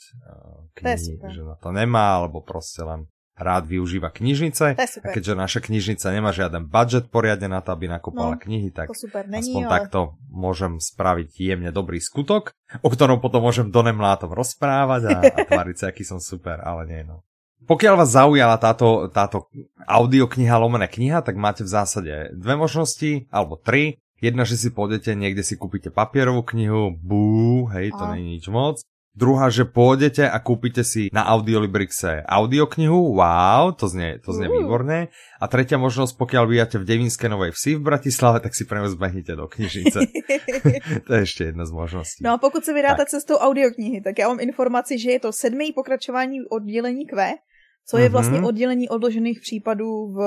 To 0.76 0.84
je 0.84 0.96
knihy, 1.00 1.16
že 1.24 1.40
na 1.40 1.56
to 1.56 1.72
nemá, 1.72 2.20
alebo 2.20 2.44
proste 2.44 2.84
len 2.84 3.08
rád 3.38 3.64
využíva 3.70 4.12
knižnice. 4.12 4.76
A 4.76 5.08
keďže 5.14 5.38
naša 5.38 5.64
knižnica 5.64 6.04
nemá 6.12 6.34
žiaden 6.34 6.68
budget 6.68 7.08
poriadne 7.08 7.48
na 7.48 7.64
to, 7.64 7.72
aby 7.72 7.88
nakúpala 7.88 8.36
No, 8.36 8.42
knihy, 8.42 8.68
tak 8.74 8.92
super 8.92 9.24
není, 9.24 9.46
aspoň 9.46 9.62
ale... 9.64 9.72
takto 9.72 9.98
môžem 10.28 10.76
spraviť 10.82 11.30
jemne 11.38 11.70
dobrý 11.72 12.02
skutok, 12.02 12.52
o 12.84 12.88
ktorom 12.92 13.22
potom 13.22 13.46
môžem 13.46 13.72
do 13.72 13.80
nemlátom 13.80 14.34
rozprávať 14.34 15.02
a, 15.08 15.16
a 15.32 15.38
tváriť 15.48 15.76
sa, 15.80 15.84
aký 15.94 16.04
som 16.04 16.20
super, 16.20 16.60
ale 16.60 16.84
nie 16.90 17.02
no. 17.06 17.24
Pokiaľ 17.68 17.94
vás 18.00 18.16
zaujala 18.16 18.56
táto, 18.56 19.12
táto 19.12 19.52
audiokniha, 19.84 20.56
lomené 20.56 20.88
kniha, 20.88 21.20
tak 21.20 21.36
máte 21.36 21.60
v 21.60 21.70
zásade 21.76 22.32
dve 22.32 22.56
možnosti, 22.56 23.28
alebo 23.28 23.60
tri. 23.60 24.00
Jedna, 24.24 24.48
že 24.48 24.56
si 24.56 24.72
pôjdete, 24.72 25.12
niekde 25.12 25.44
si 25.44 25.60
kúpite 25.60 25.92
papierovú 25.92 26.42
knihu, 26.48 26.96
bú, 26.96 27.68
hej, 27.70 27.92
to 27.92 28.02
nie 28.16 28.18
je 28.18 28.28
nič 28.40 28.44
moc. 28.48 28.80
Druhá, 29.18 29.50
že 29.50 29.66
pôjdete 29.66 30.30
a 30.30 30.38
kúpite 30.38 30.86
si 30.86 31.10
na 31.10 31.26
Audiolibrixe 31.26 32.22
audioknihu, 32.22 33.18
wow, 33.18 33.74
to 33.74 33.90
znie, 33.90 34.22
to 34.22 34.30
znie 34.30 34.46
Uh. 34.46 34.62
výborne. 34.62 35.10
A 35.42 35.44
tretia 35.50 35.74
možnosť, 35.74 36.14
pokiaľ 36.14 36.44
bývate 36.46 36.78
v 36.78 36.86
Devinskej 36.86 37.26
Novej 37.26 37.50
Vsi 37.50 37.82
v 37.82 37.82
Bratislave, 37.82 38.38
tak 38.38 38.54
si 38.54 38.62
pre 38.62 38.78
mňa 38.78 38.94
zbehnite 38.94 39.34
do 39.34 39.50
knižnice. 39.50 39.98
to 41.06 41.10
je 41.14 41.20
ještě 41.20 41.44
jedna 41.50 41.66
z 41.66 41.72
možností. 41.74 42.22
No 42.22 42.32
a 42.32 42.38
pokud 42.38 42.64
se 42.64 42.72
vydáte 42.72 43.06
cestou 43.06 43.36
audioknihy, 43.42 44.00
tak 44.00 44.18
já 44.18 44.28
mám 44.28 44.40
informaci, 44.40 44.98
že 44.98 45.10
je 45.10 45.20
to 45.20 45.32
sedmý 45.32 45.72
pokračování 45.72 46.46
oddělení 46.50 47.06
Q, 47.06 47.34
co 47.88 47.98
je 47.98 48.04
Mhm. 48.04 48.12
vlastně 48.12 48.38
oddělení 48.42 48.88
odložených 48.88 49.40
případů 49.40 50.12
v, 50.12 50.18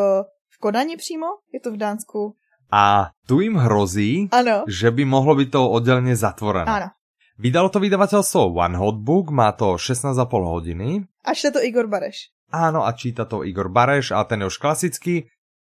v 0.50 0.58
Kodani 0.60 0.98
přímo? 0.98 1.26
Je 1.54 1.60
to 1.60 1.72
v 1.72 1.78
Dánsku? 1.78 2.34
A 2.72 3.12
tu 3.28 3.40
im 3.44 3.56
hrozí, 3.56 4.30
Ano. 4.32 4.64
že 4.68 4.92
by 4.92 5.04
mohlo 5.06 5.36
byť 5.36 5.50
to 5.52 5.62
oddelenie 5.70 6.16
zatvorené. 6.16 6.72
Ano. 6.72 6.90
Vydalo 7.36 7.68
to 7.70 7.84
vydavateľstvo 7.84 8.54
One 8.54 8.78
Hot 8.78 9.02
Book, 9.02 9.28
má 9.30 9.52
to 9.52 9.76
16,5 9.76 10.46
hodiny. 10.46 11.04
Až 11.26 11.38
je 11.44 11.52
to 11.52 11.60
Igor 11.60 11.90
Bareš. 11.92 12.32
Áno, 12.48 12.86
a 12.86 12.92
číta 12.94 13.26
to 13.26 13.44
Igor 13.44 13.68
Bareš 13.68 14.12
a 14.16 14.24
ten 14.24 14.40
je 14.42 14.48
už 14.48 14.58
klasický. 14.58 15.26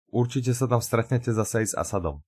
Určite 0.07 0.53
sa 0.53 0.69
tam 0.69 0.79
stretnete 0.79 1.33
zase 1.33 1.63
aj 1.63 1.67
s 1.67 1.75
Asadom. 1.75 2.21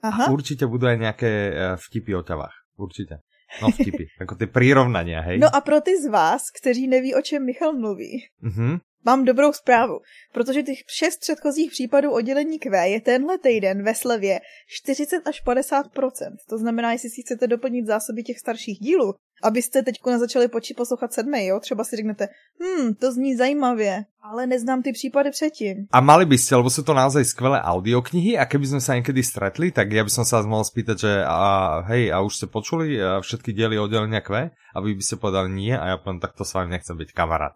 Aha. 0.00 0.30
Určite 0.30 0.64
budú 0.70 0.86
aj 0.86 0.96
nejaké 0.96 1.30
e, 1.30 1.52
vtipy 1.76 2.14
o 2.14 2.22
ťavách. 2.22 2.54
Určite. 2.78 3.20
No 3.62 3.70
vtipy, 3.72 4.12
ako 4.20 4.34
tie 4.36 4.46
prirovnania, 4.46 5.20
hej? 5.24 5.40
No 5.40 5.48
a 5.48 5.60
pro 5.60 5.80
ty 5.80 5.96
z 5.96 6.06
vás, 6.06 6.50
kteří 6.50 6.88
neví, 6.88 7.14
o 7.14 7.22
čem 7.22 7.44
Michal 7.44 7.72
mluví, 7.72 8.28
Mhm. 8.42 8.78
mám 9.04 9.24
dobrou 9.24 9.52
zprávu, 9.52 10.00
protože 10.32 10.62
těch 10.62 10.78
šest 10.86 11.20
předchozích 11.20 11.70
případů 11.70 12.12
oddělení 12.12 12.58
Q 12.58 12.86
je 12.86 13.00
tenhle 13.00 13.38
týden 13.38 13.82
ve 13.82 13.94
slevě 13.94 14.40
40 14.68 15.28
až 15.28 15.42
50% 15.44 16.36
To 16.48 16.58
znamená, 16.58 16.92
jestli 16.92 17.10
si 17.10 17.22
chcete 17.22 17.46
doplnit 17.46 17.86
zásoby 17.86 18.22
těch 18.22 18.38
starších 18.38 18.78
dílů, 18.78 19.14
abyste 19.42 19.82
teď 19.82 19.94
začali 20.18 20.48
počít 20.48 20.76
poslouchat 20.76 21.12
sedmý, 21.12 21.46
jo? 21.46 21.60
Třeba 21.60 21.84
si 21.84 21.96
řeknete, 21.96 22.28
hm, 22.62 22.94
to 22.94 23.12
zní 23.12 23.36
zajímavě, 23.36 24.04
ale 24.22 24.46
neznám 24.46 24.82
ty 24.82 24.92
případy 24.92 25.30
předtím. 25.30 25.86
A 25.92 26.00
mali 26.00 26.26
by 26.26 26.38
ste, 26.38 26.58
lebo 26.58 26.70
sú 26.70 26.82
to 26.82 26.90
naozaj 26.90 27.24
skvelé 27.24 27.62
audioknihy 27.62 28.34
a 28.34 28.50
keby 28.50 28.66
sme 28.66 28.80
sa 28.82 28.98
niekedy 28.98 29.22
stretli, 29.22 29.70
tak 29.70 29.94
ja 29.94 30.02
by 30.02 30.10
som 30.10 30.26
sa 30.26 30.42
vás 30.42 30.46
mohol 30.50 30.66
spýtať, 30.66 30.96
že 30.98 31.12
a, 31.22 31.80
hej, 31.86 32.10
a 32.10 32.18
už 32.20 32.32
ste 32.34 32.46
počuli 32.50 32.98
a 32.98 33.22
všetky 33.22 33.54
diely 33.54 33.78
oddelenia 33.78 34.20
Q? 34.20 34.50
A 34.52 34.76
vy 34.84 34.94
by 34.98 35.02
ste 35.02 35.16
povedali 35.16 35.48
nie 35.54 35.72
a 35.72 35.94
ja 35.94 35.96
poviem, 35.96 36.20
tak 36.20 36.36
to 36.36 36.44
s 36.44 36.52
vami 36.52 36.74
nechcem 36.74 36.98
byť 36.98 37.10
kamarát. 37.14 37.54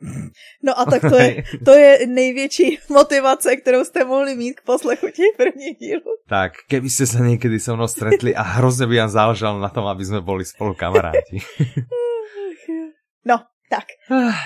No 0.62 0.72
a 0.72 0.82
tak 0.86 1.02
to 1.02 1.18
je, 1.18 1.44
to 1.68 1.72
je 1.74 2.06
největší 2.06 2.78
motivace, 2.88 3.56
kterou 3.56 3.84
jste 3.84 4.04
mohli 4.04 4.34
mít 4.34 4.60
k 4.60 4.64
poslechu 4.64 5.06
těch 5.06 5.36
prvních 5.36 5.76
dílů. 5.78 6.12
Tak, 6.30 6.64
keby 6.70 6.88
ste 6.88 7.04
sa 7.04 7.20
niekedy 7.20 7.60
so 7.60 7.76
mnou 7.76 7.90
stretli 7.90 8.32
a 8.32 8.40
hrozne 8.40 8.88
by 8.88 9.04
vám 9.04 9.12
záležalo 9.12 9.60
na 9.60 9.68
tom, 9.68 9.84
aby 9.84 10.00
sme 10.00 10.24
boli 10.24 10.46
spolu 10.46 10.72
kamaráti. 10.72 11.42
No, 13.22 13.38
tak, 13.72 13.88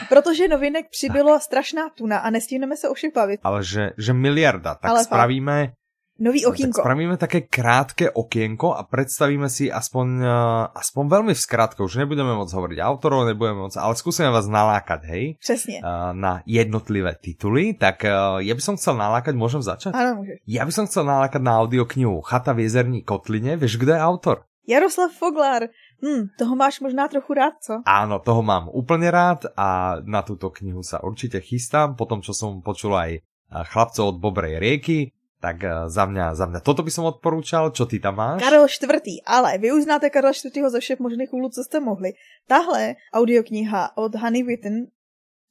protože 0.09 0.49
novinek 0.49 0.87
přibylo 0.91 1.33
tak. 1.33 1.43
strašná 1.43 1.89
tuna 1.99 2.19
a 2.19 2.31
nestihneme 2.31 2.77
se 2.77 2.89
o 2.89 2.95
všech 2.95 3.15
bavit. 3.15 3.41
Ale 3.43 3.65
že, 3.65 3.91
že 3.99 4.13
miliarda, 4.13 4.75
tak 4.75 4.91
Ale 4.91 5.05
spravíme... 5.05 5.75
Nový 6.17 6.49
okienko. 6.49 6.81
Tak 6.81 6.89
spravíme 6.89 7.17
také 7.21 7.45
krátke 7.45 8.09
okienko 8.09 8.73
a 8.73 8.89
predstavíme 8.89 9.53
si 9.53 9.69
aspoň, 9.69 10.07
uh, 10.25 10.73
aspoň 10.73 11.05
veľmi 11.13 11.37
v 11.37 11.45
skratke, 11.45 11.85
už 11.85 12.01
nebudeme 12.01 12.33
môcť 12.33 12.57
hovoriť 12.57 12.79
autorov, 12.81 13.29
nebudeme 13.29 13.69
môcť, 13.69 13.77
ale 13.77 13.93
skúsime 14.01 14.33
vás 14.33 14.49
nalákať, 14.49 15.05
hej? 15.13 15.37
Přesně. 15.37 15.85
Uh, 15.85 16.17
na 16.17 16.41
jednotlivé 16.49 17.21
tituly, 17.21 17.77
tak 17.77 18.09
uh, 18.09 18.41
ja 18.41 18.57
by 18.57 18.63
som 18.65 18.81
chcel 18.81 18.97
nalákať, 18.97 19.37
môžem 19.37 19.61
začať? 19.61 19.93
Áno, 19.93 20.25
môžeš. 20.25 20.41
Ja 20.49 20.65
by 20.65 20.73
som 20.73 20.89
chcel 20.89 21.05
nalákať 21.05 21.45
na 21.45 21.61
audioknihu 21.61 22.25
Chata 22.25 22.57
v 22.57 22.65
jezerní 22.65 23.05
kotline, 23.05 23.61
vieš, 23.61 23.77
kdo 23.77 23.93
je 23.93 24.01
autor? 24.01 24.49
Jaroslav 24.67 25.13
Foglar. 25.13 25.69
Hm, 26.03 26.29
toho 26.39 26.57
máš 26.57 26.81
možná 26.81 27.09
trochu 27.09 27.35
rád, 27.35 27.55
co? 27.61 27.81
Áno, 27.85 28.21
toho 28.21 28.43
mám 28.43 28.69
úplne 28.69 29.09
rád 29.11 29.49
a 29.57 30.01
na 30.05 30.21
túto 30.21 30.53
knihu 30.53 30.85
sa 30.85 31.01
určite 31.01 31.41
chystám, 31.41 31.97
po 31.97 32.05
tom, 32.05 32.21
čo 32.21 32.37
som 32.37 32.61
počul 32.61 32.93
aj 32.93 33.25
chlapcov 33.73 34.05
od 34.13 34.21
Bobrej 34.21 34.59
rieky, 34.59 35.13
tak 35.41 35.63
za 35.87 36.05
mňa, 36.09 36.35
za 36.35 36.47
mňa 36.49 36.61
toto 36.65 36.83
by 36.83 36.91
som 36.91 37.05
odporúčal, 37.07 37.71
čo 37.71 37.87
ty 37.87 38.01
tam 38.01 38.17
máš? 38.19 38.43
Karel 38.43 38.67
IV. 38.67 39.21
Ale 39.27 39.59
vy 39.59 39.73
uznáte 39.73 40.11
Karla 40.11 40.33
IV. 40.33 40.69
ze 40.69 40.81
všech 40.81 40.99
možných 40.99 41.33
úlů, 41.33 41.49
co 41.49 41.65
jste 41.65 41.81
mohli. 41.81 42.13
Tahle 42.49 42.95
audiokniha 43.13 43.97
od 43.97 44.15
Honey 44.15 44.43
Witten 44.43 44.87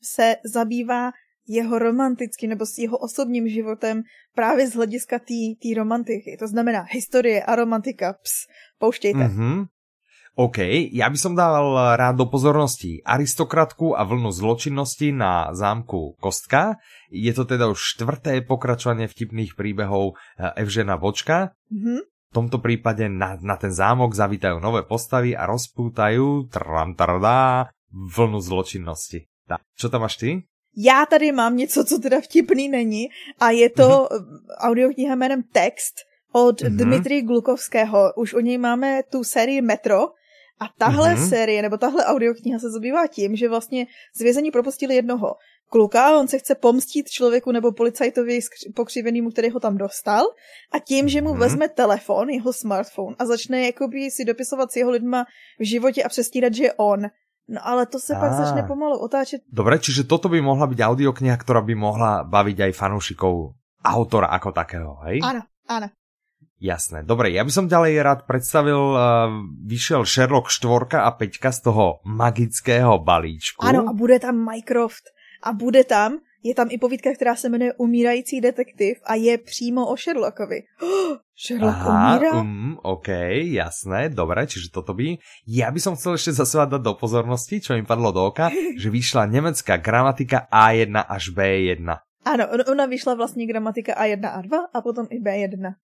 se 0.02 0.36
zabývá 0.46 1.12
jeho 1.48 1.80
romantickým 1.80 2.50
nebo 2.50 2.66
s 2.66 2.78
jeho 2.78 2.98
osobním 2.98 3.48
životem 3.48 4.04
právě 4.36 4.68
z 4.68 4.74
hlediska 4.74 5.20
té 5.20 5.70
romantiky. 5.78 6.38
To 6.40 6.48
znamená 6.48 6.86
historie 6.90 7.44
a 7.44 7.56
romantika. 7.56 8.14
Ps, 8.14 8.50
pouštějte. 8.80 9.20
Mm-hmm. 9.20 9.66
OK, 10.36 10.60
ja 10.92 11.08
by 11.08 11.16
som 11.16 11.32
dával 11.32 11.96
rád 11.96 12.20
do 12.20 12.28
pozornosti 12.28 13.00
aristokratku 13.08 13.96
a 13.96 14.04
vlnu 14.04 14.36
zločinnosti 14.36 15.16
na 15.16 15.56
zámku 15.56 16.20
Kostka. 16.20 16.76
Je 17.08 17.32
to 17.32 17.48
teda 17.48 17.72
už 17.72 17.80
štvrté 17.96 18.44
pokračovanie 18.44 19.08
vtipných 19.08 19.56
príbehov 19.56 20.20
eh, 20.36 20.60
Evžena 20.60 21.00
Vočka. 21.00 21.56
Mm-hmm. 21.72 22.00
V 22.04 22.32
tomto 22.36 22.60
prípade 22.60 23.08
na, 23.08 23.40
na 23.40 23.56
ten 23.56 23.72
zámok 23.72 24.12
zavítajú 24.12 24.60
nové 24.60 24.84
postavy 24.84 25.32
a 25.32 25.48
rozpútajú 25.48 26.52
tramtardá, 26.52 27.72
vlnu 27.96 28.44
zločinnosti. 28.44 29.32
Tak, 29.48 29.64
čo 29.80 29.88
tam 29.88 30.04
máš 30.04 30.20
ty? 30.20 30.44
Já 30.76 31.06
tady 31.06 31.32
mám 31.32 31.58
něco, 31.58 31.84
co 31.84 32.00
teda 32.00 32.22
vtipný 32.22 32.70
není 32.70 33.08
a 33.40 33.50
je 33.50 33.70
to 33.70 33.88
mm-hmm. 33.88 34.60
audiokniha 34.68 35.16
jménem 35.16 35.44
Text 35.44 35.96
od 36.32 36.62
mm-hmm. 36.62 36.76
Dmitry 36.76 37.22
Glukovského. 37.22 38.14
Už 38.20 38.34
o 38.34 38.40
něj 38.40 38.58
máme 38.58 39.04
tu 39.08 39.24
sérii 39.24 39.62
Metro, 39.62 40.12
a 40.60 40.66
tahle 40.78 41.16
mm-hmm. 41.16 41.30
série, 41.30 41.62
nebo 41.62 41.78
tahle 41.78 42.06
audiokniha 42.06 42.60
se 42.60 42.72
zabývá 42.72 43.08
tím, 43.08 43.36
že 43.36 43.50
vlastně 43.50 43.88
z 44.16 44.20
vězení 44.22 44.52
propustili 44.52 44.96
jednoho 44.96 45.36
kluka, 45.70 46.20
on 46.20 46.28
se 46.28 46.40
chce 46.40 46.56
pomstit 46.56 47.10
člověku 47.10 47.52
nebo 47.52 47.72
policajtovi 47.72 48.40
pokřivenému, 48.76 49.32
který 49.32 49.50
ho 49.50 49.60
tam 49.60 49.78
dostal 49.78 50.24
a 50.72 50.80
tím, 50.80 51.10
že 51.10 51.22
mu 51.22 51.30
mm-hmm. 51.30 51.40
vezme 51.40 51.70
telefon, 51.70 52.30
jeho 52.30 52.54
smartphone 52.54 53.16
a 53.20 53.26
začne 53.26 53.66
jakoby 53.66 54.12
si 54.12 54.26
dopisovat 54.26 54.72
s 54.72 54.76
jeho 54.76 54.92
lidma 54.92 55.26
v 55.60 55.64
životě 55.64 56.04
a 56.04 56.10
přestírat, 56.10 56.54
že 56.54 56.64
je 56.64 56.74
on. 56.74 57.02
No 57.48 57.62
ale 57.68 57.86
to 57.86 58.00
se 58.00 58.16
ah. 58.16 58.20
pak 58.20 58.34
začne 58.34 58.64
pomalu 58.64 58.98
otáčet. 58.98 59.46
Dobre, 59.46 59.78
čiže 59.78 60.10
toto 60.10 60.34
by 60.34 60.42
mohla 60.42 60.66
byť 60.66 60.82
audiokniha, 60.82 61.38
ktorá 61.38 61.62
by 61.62 61.78
mohla 61.78 62.26
baviť 62.26 62.58
aj 62.66 62.72
fanúšikov 62.74 63.54
autora 63.86 64.34
ako 64.34 64.50
takého, 64.50 64.98
hej? 65.06 65.22
Áno, 65.22 65.46
áno. 65.70 65.88
Jasné. 66.66 67.06
Dobre, 67.06 67.30
ja 67.30 67.46
by 67.46 67.52
som 67.54 67.70
ďalej 67.70 67.94
rád 68.02 68.20
predstavil, 68.26 68.98
uh, 68.98 69.30
vyšiel 69.70 70.02
Sherlock 70.02 70.50
4 70.50 70.98
a 70.98 71.14
5 71.14 71.54
z 71.54 71.60
toho 71.62 72.02
magického 72.10 72.98
balíčku. 73.06 73.62
Ano, 73.62 73.86
a 73.86 73.94
bude 73.94 74.18
tam 74.18 74.42
Mycroft. 74.42 75.14
A 75.46 75.54
bude 75.54 75.86
tam, 75.86 76.26
je 76.42 76.58
tam 76.58 76.68
i 76.74 76.78
povídka, 76.78 77.14
která 77.14 77.36
se 77.36 77.50
jmenuje 77.50 77.74
Umírající 77.74 78.42
detektiv 78.42 78.98
a 79.06 79.16
je 79.16 79.38
přímo 79.38 79.88
o 79.88 79.98
Sherlockovi. 79.98 80.64
Oh, 80.82 81.18
Sherlock 81.46 81.78
Aha, 81.78 82.16
umírá? 82.16 82.32
Um, 82.42 82.80
OK, 82.82 83.08
jasné, 83.54 84.10
dobre, 84.10 84.48
čiže 84.48 84.74
toto 84.74 84.98
by. 84.98 85.22
Ja 85.46 85.70
by 85.70 85.78
som 85.84 85.94
chcel 85.94 86.18
ešte 86.18 86.32
zase 86.34 86.66
dať 86.66 86.82
do 86.82 86.96
pozornosti, 86.98 87.62
čo 87.62 87.78
mi 87.78 87.86
padlo 87.86 88.10
do 88.10 88.34
oka, 88.34 88.50
že 88.82 88.90
vyšla 88.90 89.30
nemecká 89.30 89.78
gramatika 89.78 90.50
A1 90.50 90.98
až 90.98 91.30
B1. 91.30 91.86
Ano, 92.26 92.46
ona 92.72 92.86
vyšla 92.86 93.14
vlastně 93.14 93.46
gramatika 93.46 93.94
A1 93.94 94.26
a 94.34 94.42
2 94.42 94.58
a 94.74 94.82
potom 94.82 95.08
i 95.10 95.22
B1. 95.22 95.76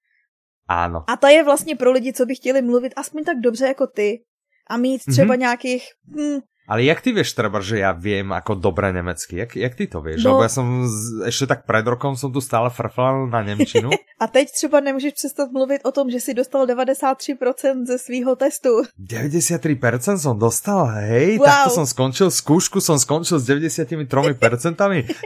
Áno. 0.67 1.04
A 1.08 1.17
ta 1.17 1.30
je 1.30 1.43
vlastně 1.43 1.76
pro 1.76 1.91
lidi, 1.91 2.13
co 2.13 2.26
by 2.26 2.36
chtěli 2.36 2.62
mluvit 2.62 2.93
aspoň 2.95 3.24
tak 3.24 3.38
dobře 3.39 3.65
jako 3.65 3.88
ty 3.88 4.24
a 4.69 4.78
mít 4.78 5.02
třeba 5.10 5.36
mm-hmm. 5.36 5.39
nějakých 5.39 5.84
hm, 6.08 6.39
ale 6.71 6.88
jak 6.88 7.03
ty 7.03 7.12
vieš 7.12 7.36
treba, 7.36 7.60
že 7.60 7.84
ja 7.84 7.91
viem 7.91 8.31
ako 8.31 8.55
dobre 8.55 8.95
nemecky? 8.95 9.43
Jak, 9.43 9.60
jak 9.60 9.75
ty 9.75 9.91
to 9.91 9.99
vieš? 9.99 10.23
No. 10.23 10.39
Lebo 10.39 10.47
ja 10.47 10.51
som 10.55 10.88
z, 10.88 11.27
ešte 11.27 11.51
tak 11.51 11.67
pred 11.67 11.84
rokom 11.84 12.15
som 12.15 12.31
tu 12.31 12.39
stále 12.39 12.71
frflal 12.71 13.27
na 13.27 13.43
Nemčinu. 13.43 13.91
A 14.23 14.27
teď 14.27 14.51
třeba 14.51 14.79
nemůžeš 14.79 15.13
přestat 15.13 15.51
mluvit 15.51 15.81
o 15.84 15.91
tom, 15.91 16.07
že 16.10 16.19
si 16.19 16.34
dostal 16.34 16.65
93% 16.65 17.86
ze 17.86 17.97
svýho 17.97 18.36
testu. 18.36 18.86
93% 18.95 20.17
som 20.17 20.39
dostal, 20.39 20.86
hej? 20.86 21.41
Wow. 21.41 21.45
Tak 21.45 21.57
to 21.67 21.69
som 21.81 21.88
skončil, 21.89 22.31
skúšku 22.31 22.77
som 22.79 23.01
skončil 23.01 23.41
s 23.41 23.49
93%. 23.49 24.07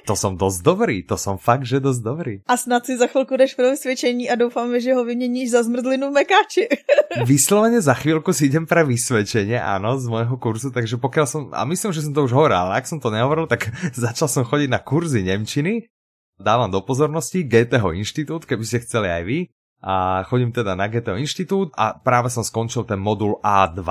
to 0.07 0.13
som 0.15 0.39
dosť 0.39 0.59
dobrý, 0.63 1.03
to 1.03 1.19
som 1.19 1.35
fakt, 1.37 1.67
že 1.67 1.83
dosť 1.83 2.01
dobrý. 2.01 2.33
A 2.47 2.57
snad 2.57 2.87
si 2.87 2.97
za 2.97 3.07
chvilku 3.07 3.37
jdeš 3.37 3.53
pro 3.53 3.69
vysvědčení 3.69 4.29
a 4.29 4.35
doufáme, 4.35 4.79
že 4.79 4.93
ho 4.93 5.05
vyměníš 5.05 5.51
za 5.51 5.63
zmrzlinu 5.63 6.09
v 6.09 6.13
mekáči. 6.13 6.65
Vyslovene 7.27 7.83
za 7.83 7.93
chvíľku 7.93 8.31
si 8.33 8.47
idem 8.47 8.63
pre 8.67 8.83
vysvedčenie, 8.83 9.59
áno, 9.59 9.99
z 9.99 10.07
môjho 10.07 10.35
kurzu, 10.39 10.71
takže 10.71 10.99
pokiaľ 10.99 11.34
som, 11.35 11.51
a 11.51 11.67
myslím, 11.67 11.91
že 11.91 12.07
som 12.07 12.15
to 12.15 12.23
už 12.23 12.31
hovoril, 12.31 12.55
ale 12.55 12.79
ak 12.79 12.87
som 12.87 13.03
to 13.03 13.11
nehovoril, 13.11 13.51
tak 13.51 13.67
začal 14.07 14.31
som 14.31 14.47
chodiť 14.47 14.71
na 14.71 14.79
kurzy 14.79 15.19
Nemčiny. 15.27 15.91
Dávam 16.39 16.71
do 16.71 16.79
pozornosti 16.83 17.43
GTH 17.43 17.83
inštitút, 17.95 18.47
keby 18.47 18.63
ste 18.63 18.83
chceli 18.87 19.11
aj 19.11 19.23
vy. 19.27 19.39
A 19.83 20.23
chodím 20.25 20.55
teda 20.55 20.79
na 20.79 20.87
GTH 20.87 21.19
inštitút 21.19 21.75
a 21.75 21.99
práve 21.99 22.31
som 22.31 22.41
skončil 22.41 22.87
ten 22.87 22.97
modul 22.97 23.37
A2. 23.43 23.83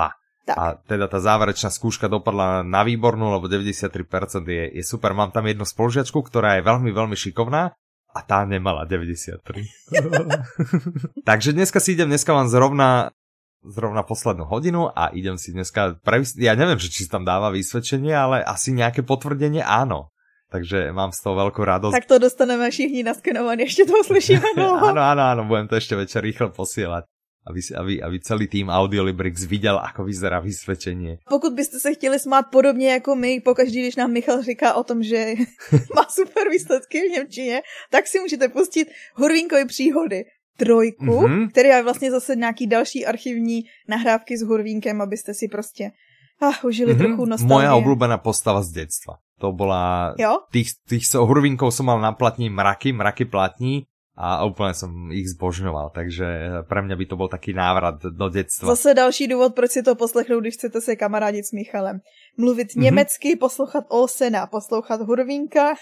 Tak. 0.45 0.57
A 0.57 0.77
teda 0.77 1.09
tá 1.09 1.17
záverečná 1.17 1.73
skúška 1.73 2.05
dopadla 2.05 2.61
na 2.61 2.85
výbornú, 2.85 3.33
lebo 3.33 3.49
93% 3.49 4.05
je, 4.45 4.65
je 4.77 4.83
super. 4.85 5.13
Mám 5.17 5.33
tam 5.33 5.49
jednu 5.49 5.65
spolužiačku, 5.65 6.21
ktorá 6.21 6.61
je 6.61 6.67
veľmi, 6.67 6.93
veľmi 6.93 7.17
šikovná 7.17 7.73
a 8.15 8.19
tá 8.21 8.45
nemala 8.45 8.85
93. 8.85 9.41
Takže 11.29 11.49
dneska 11.57 11.81
si 11.81 11.97
idem, 11.97 12.13
dneska 12.13 12.29
mám 12.29 12.45
zrovna 12.45 13.09
zrovna 13.69 14.05
poslednú 14.05 14.45
hodinu 14.45 14.89
a 14.93 15.09
idem 15.11 15.37
si 15.37 15.51
dneska 15.51 15.97
prevys- 16.05 16.37
ja 16.37 16.53
neviem, 16.53 16.77
že 16.77 16.89
či 16.93 17.09
tam 17.09 17.25
dáva 17.25 17.49
vysvedčenie, 17.49 18.13
ale 18.13 18.45
asi 18.45 18.71
nejaké 18.71 19.01
potvrdenie 19.01 19.65
áno. 19.65 20.13
Takže 20.45 20.93
mám 20.93 21.09
z 21.11 21.19
toho 21.25 21.35
veľkú 21.41 21.61
radosť. 21.65 21.95
Tak 21.97 22.05
to 22.05 22.21
dostaneme 22.21 22.69
všichni 22.69 23.01
naskenovaní, 23.01 23.65
ešte 23.65 23.89
to 23.89 23.97
uslyšíme 23.97 24.53
dlouho. 24.57 24.93
áno, 24.93 25.01
áno, 25.01 25.23
áno, 25.25 25.41
budem 25.49 25.65
to 25.67 25.75
ešte 25.75 25.97
večer 25.97 26.21
rýchlo 26.21 26.53
posielať. 26.53 27.09
Aby, 27.45 27.61
aby, 27.77 27.93
aby 28.01 28.17
celý 28.25 28.49
tým 28.49 28.73
Audiolibrix 28.73 29.45
viděl, 29.45 29.77
ako 29.77 30.09
vyzerá 30.09 30.39
vysvědčení. 30.41 31.17
Pokud 31.29 31.53
byste 31.53 31.77
se 31.79 31.93
chtěli 31.93 32.19
smát 32.19 32.49
podobně 32.49 32.91
jako 32.91 33.15
my, 33.15 33.41
pokaždý, 33.41 33.81
když 33.81 33.95
nám 33.95 34.11
Michal 34.11 34.41
říká 34.43 34.73
o 34.73 34.83
tom, 34.83 35.03
že 35.03 35.33
má 35.95 36.05
super 36.09 36.49
výsledky 36.49 37.01
v 37.01 37.11
Němčině, 37.11 37.61
tak 37.91 38.07
si 38.07 38.19
můžete 38.19 38.49
pustit 38.49 38.87
Hurvínkovi 39.15 39.65
příhody 39.65 40.25
trojku, 40.57 41.05
mm-hmm. 41.05 41.49
který 41.49 41.69
je 41.69 41.83
vlastně 41.83 42.11
zase 42.11 42.35
nějaký 42.35 42.67
další 42.67 43.05
archivní 43.05 43.63
nahrávky 43.87 44.37
s 44.37 44.41
Hurvínkem, 44.41 45.01
abyste 45.01 45.33
si 45.33 45.47
prostě 45.47 45.91
ah, 46.41 46.55
užili 46.63 46.93
mm-hmm. 46.93 46.97
trochu 46.97 47.25
nostalgie. 47.25 47.55
Moja 47.55 47.71
obľúbená 47.75 48.17
postava 48.17 48.61
z 48.63 48.71
detstva. 48.71 49.19
To 49.39 49.51
bola... 49.51 50.15
Jo? 50.19 50.47
Tých, 50.51 50.79
tých 50.87 51.03
Hurvínkov 51.15 51.75
som 51.75 51.91
mal 51.91 51.99
na 51.99 52.11
platní 52.11 52.49
mraky, 52.49 52.95
mraky 52.95 53.25
platní 53.27 53.83
a 54.15 54.47
úplne 54.47 54.71
som 54.71 55.11
ich 55.11 55.27
zbožňoval, 55.35 55.91
takže 55.91 56.63
pre 56.71 56.79
mňa 56.79 56.95
by 56.95 57.05
to 57.05 57.15
bol 57.19 57.27
taký 57.27 57.51
návrat 57.51 57.99
do 57.99 58.31
detstva. 58.31 58.71
Zase 58.71 58.95
další 58.95 59.27
důvod, 59.27 59.55
proč 59.55 59.71
si 59.71 59.83
to 59.83 59.95
poslechnout, 59.95 60.39
když 60.39 60.53
chcete 60.53 60.81
se 60.81 60.95
kamarádit 60.95 61.45
s 61.45 61.51
Michalem. 61.51 61.99
Mluvit 62.37 62.67
mm-hmm. 62.67 62.81
německy, 62.81 63.35
poslouchat 63.35 63.83
Olsena, 63.89 64.47
poslouchat 64.47 65.01
Hurvínka. 65.01 65.75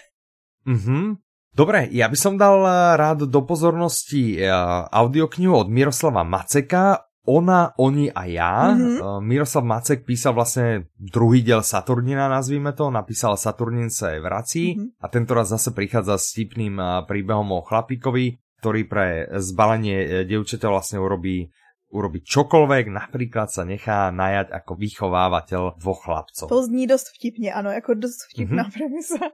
Mhm. 0.65 1.13
Dobre, 1.53 1.85
ja 1.93 2.09
by 2.09 2.17
som 2.17 2.33
dal 2.33 2.65
eh, 2.65 2.73
rád 2.97 3.29
do 3.29 3.41
pozornosti 3.45 4.41
eh, 4.41 4.49
audioknihu 4.89 5.53
od 5.53 5.69
Miroslava 5.69 6.25
Maceka 6.25 7.05
ona, 7.23 7.71
oni 7.79 8.11
a 8.11 8.27
ja. 8.27 8.75
Mm-hmm. 8.75 9.23
Miroslav 9.23 9.63
Macek 9.63 10.03
písal 10.03 10.35
vlastne 10.35 10.91
druhý 10.99 11.39
diel 11.39 11.63
Saturnina, 11.63 12.27
nazvíme 12.27 12.75
to, 12.75 12.91
napísal 12.91 13.39
Saturnin 13.39 13.87
sa 13.87 14.11
vrací 14.19 14.75
mm-hmm. 14.75 14.99
a 14.99 15.05
tento 15.07 15.31
raz 15.31 15.47
zase 15.47 15.71
prichádza 15.71 16.19
s 16.19 16.35
tipným 16.35 16.75
príbehom 17.07 17.47
o 17.55 17.63
chlapíkovi, 17.63 18.43
ktorý 18.59 18.81
pre 18.91 19.31
zbalenie 19.39 20.27
dievčaťa 20.27 20.67
vlastne 20.67 20.99
urobí 20.99 21.47
urobiť 21.93 22.23
čokoľvek, 22.25 22.85
napríklad 22.89 23.47
sa 23.53 23.63
nechá 23.63 24.09
najať 24.09 24.49
ako 24.49 24.71
vychovávateľ 24.81 25.77
dvoch 25.77 26.01
chlapcov. 26.03 26.49
To 26.49 26.63
zní 26.65 26.87
dost 26.87 27.07
vtipně, 27.15 27.53
ano, 27.53 27.71
jako 27.71 27.93
dost 27.93 28.19
vtipná 28.33 28.63
mm-hmm. 28.63 28.73
premisa. 28.73 29.31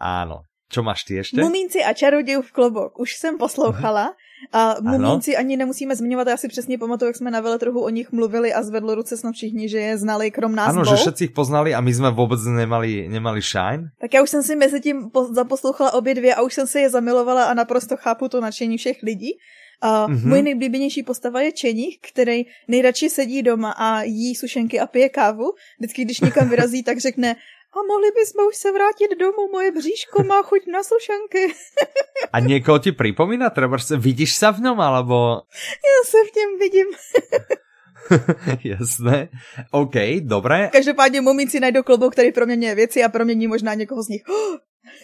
Áno. 0.00 0.46
Čo 0.68 0.82
máš 0.82 1.04
ty 1.04 1.14
ještě? 1.14 1.40
Mumínci 1.40 1.84
a 1.84 1.92
čarodějův 1.92 2.52
klobok. 2.52 2.98
Už 2.98 3.16
jsem 3.16 3.38
poslouchala. 3.38 4.14
A 4.52 4.76
mumínci 4.80 5.36
ano? 5.36 5.40
ani 5.40 5.56
nemusíme 5.56 5.96
zmiňovat, 5.96 6.28
já 6.28 6.36
si 6.36 6.48
přesně 6.48 6.78
pamatuju, 6.78 7.08
jak 7.08 7.16
jsme 7.16 7.30
na 7.30 7.40
veletrhu 7.40 7.80
o 7.84 7.88
nich 7.88 8.12
mluvili 8.12 8.52
a 8.52 8.62
zvedlo 8.62 8.94
ruce 8.94 9.16
snad 9.16 9.34
všichni, 9.34 9.68
že 9.68 9.78
je 9.78 9.98
znali 9.98 10.30
krom 10.30 10.54
nás 10.54 10.68
Ano, 10.68 10.84
že 10.84 10.94
všetci 10.94 11.28
poznali 11.28 11.74
a 11.74 11.80
my 11.80 11.94
jsme 11.94 12.10
vůbec 12.10 12.40
nemali, 12.44 13.08
nemali 13.08 13.40
shine. 13.40 13.90
Tak 14.00 14.14
já 14.14 14.22
už 14.22 14.30
jsem 14.30 14.42
si 14.42 14.56
mezi 14.56 14.80
tím 14.80 15.10
zaposlouchala 15.30 15.92
obě 15.92 16.14
dvě 16.14 16.34
a 16.34 16.42
už 16.42 16.54
jsem 16.54 16.66
si 16.66 16.80
je 16.80 16.90
zamilovala 16.90 17.44
a 17.44 17.54
naprosto 17.54 17.96
chápu 17.96 18.28
to 18.28 18.40
nadšení 18.40 18.78
všech 18.78 19.02
lidí. 19.02 19.38
A 19.80 20.08
mm-hmm. 20.08 20.26
můj 20.26 20.42
nejblíbenější 20.42 21.02
postava 21.02 21.40
je 21.40 21.52
Čeník, 21.52 22.06
který 22.12 22.46
nejradši 22.68 23.10
sedí 23.10 23.42
doma 23.42 23.70
a 23.70 24.02
jí 24.02 24.34
sušenky 24.34 24.80
a 24.80 24.86
pije 24.86 25.08
kávu. 25.08 25.52
Vždycky, 25.78 26.04
když 26.04 26.20
někam 26.20 26.48
vyrazí, 26.48 26.82
tak 26.82 26.98
řekne, 26.98 27.36
a 27.72 27.78
mohli 27.88 28.08
bychom 28.10 28.46
už 28.48 28.56
se 28.56 28.72
vrátit 28.72 29.18
domů, 29.20 29.48
moje 29.52 29.72
bříško 29.72 30.22
má 30.22 30.42
chuť 30.42 30.66
na 30.66 30.82
sušenky. 30.82 31.54
a 32.32 32.40
někoho 32.40 32.78
ti 32.78 32.92
připomíná? 32.92 33.50
Třeba 33.50 33.78
se 33.78 33.96
vidíš 33.96 34.34
se 34.34 34.52
v 34.52 34.60
něm, 34.60 34.80
alebo... 34.80 35.42
Já 35.88 36.10
se 36.10 36.18
v 36.32 36.36
něm 36.36 36.58
vidím. 36.58 36.86
Jasné. 38.64 39.28
OK, 39.70 39.94
dobré. 40.20 40.68
Každopádně 40.72 41.20
mumíci 41.20 41.60
najdou 41.60 41.82
klobouk, 41.82 42.12
který 42.12 42.32
proměňuje 42.32 42.74
věci 42.74 43.04
a 43.04 43.08
promění 43.08 43.46
možná 43.46 43.74
někoho 43.74 44.02
z 44.02 44.08
nich. 44.08 44.22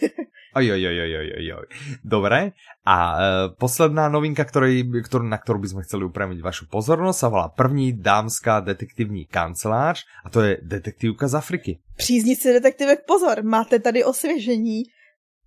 Oj, 0.54 0.66
oj, 0.70 0.86
oj, 0.86 0.98
oj, 1.02 1.14
oj, 1.18 1.52
oj. 1.58 1.66
Dobre. 2.04 2.54
A 2.86 2.96
e, 2.96 3.16
posledná 3.58 4.06
novinka, 4.06 4.46
ktorý, 4.46 4.86
ktorú, 5.02 5.26
na 5.26 5.34
ktorú 5.34 5.58
by 5.58 5.68
sme 5.74 5.82
chceli 5.82 6.06
upremiť 6.06 6.38
vašu 6.38 6.64
pozornosť, 6.70 7.18
sa 7.18 7.28
volá 7.28 7.46
první 7.50 7.98
dámská 7.98 8.62
detektivní 8.62 9.26
kancelář 9.26 10.06
a 10.24 10.30
to 10.30 10.46
je 10.46 10.62
detektívka 10.62 11.26
z 11.28 11.34
Afriky. 11.34 11.72
Příznici 11.96 12.52
detektivek, 12.52 13.02
pozor, 13.06 13.42
máte 13.42 13.78
tady 13.78 14.04
osvěžení. 14.04 14.82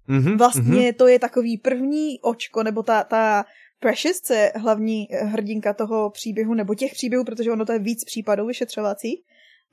Mm-hmm, 0.09 0.37
vlastně 0.37 0.91
mm-hmm. 0.91 0.95
to 0.95 1.07
je 1.07 1.19
takový 1.19 1.57
první 1.57 2.19
očko, 2.21 2.63
nebo 2.63 2.83
ta, 2.83 3.03
ta 3.03 3.45
Precious, 3.79 4.21
co 4.21 4.33
je 4.33 4.51
hlavní 4.55 5.07
hrdinka 5.11 5.73
toho 5.73 6.09
příběhu, 6.09 6.53
nebo 6.53 6.75
těch 6.75 6.91
příběhů, 6.91 7.23
protože 7.23 7.51
ono 7.51 7.65
to 7.65 7.73
je 7.73 7.79
víc 7.79 8.05
případů 8.05 8.45
vyšetřovacích, 8.45 9.19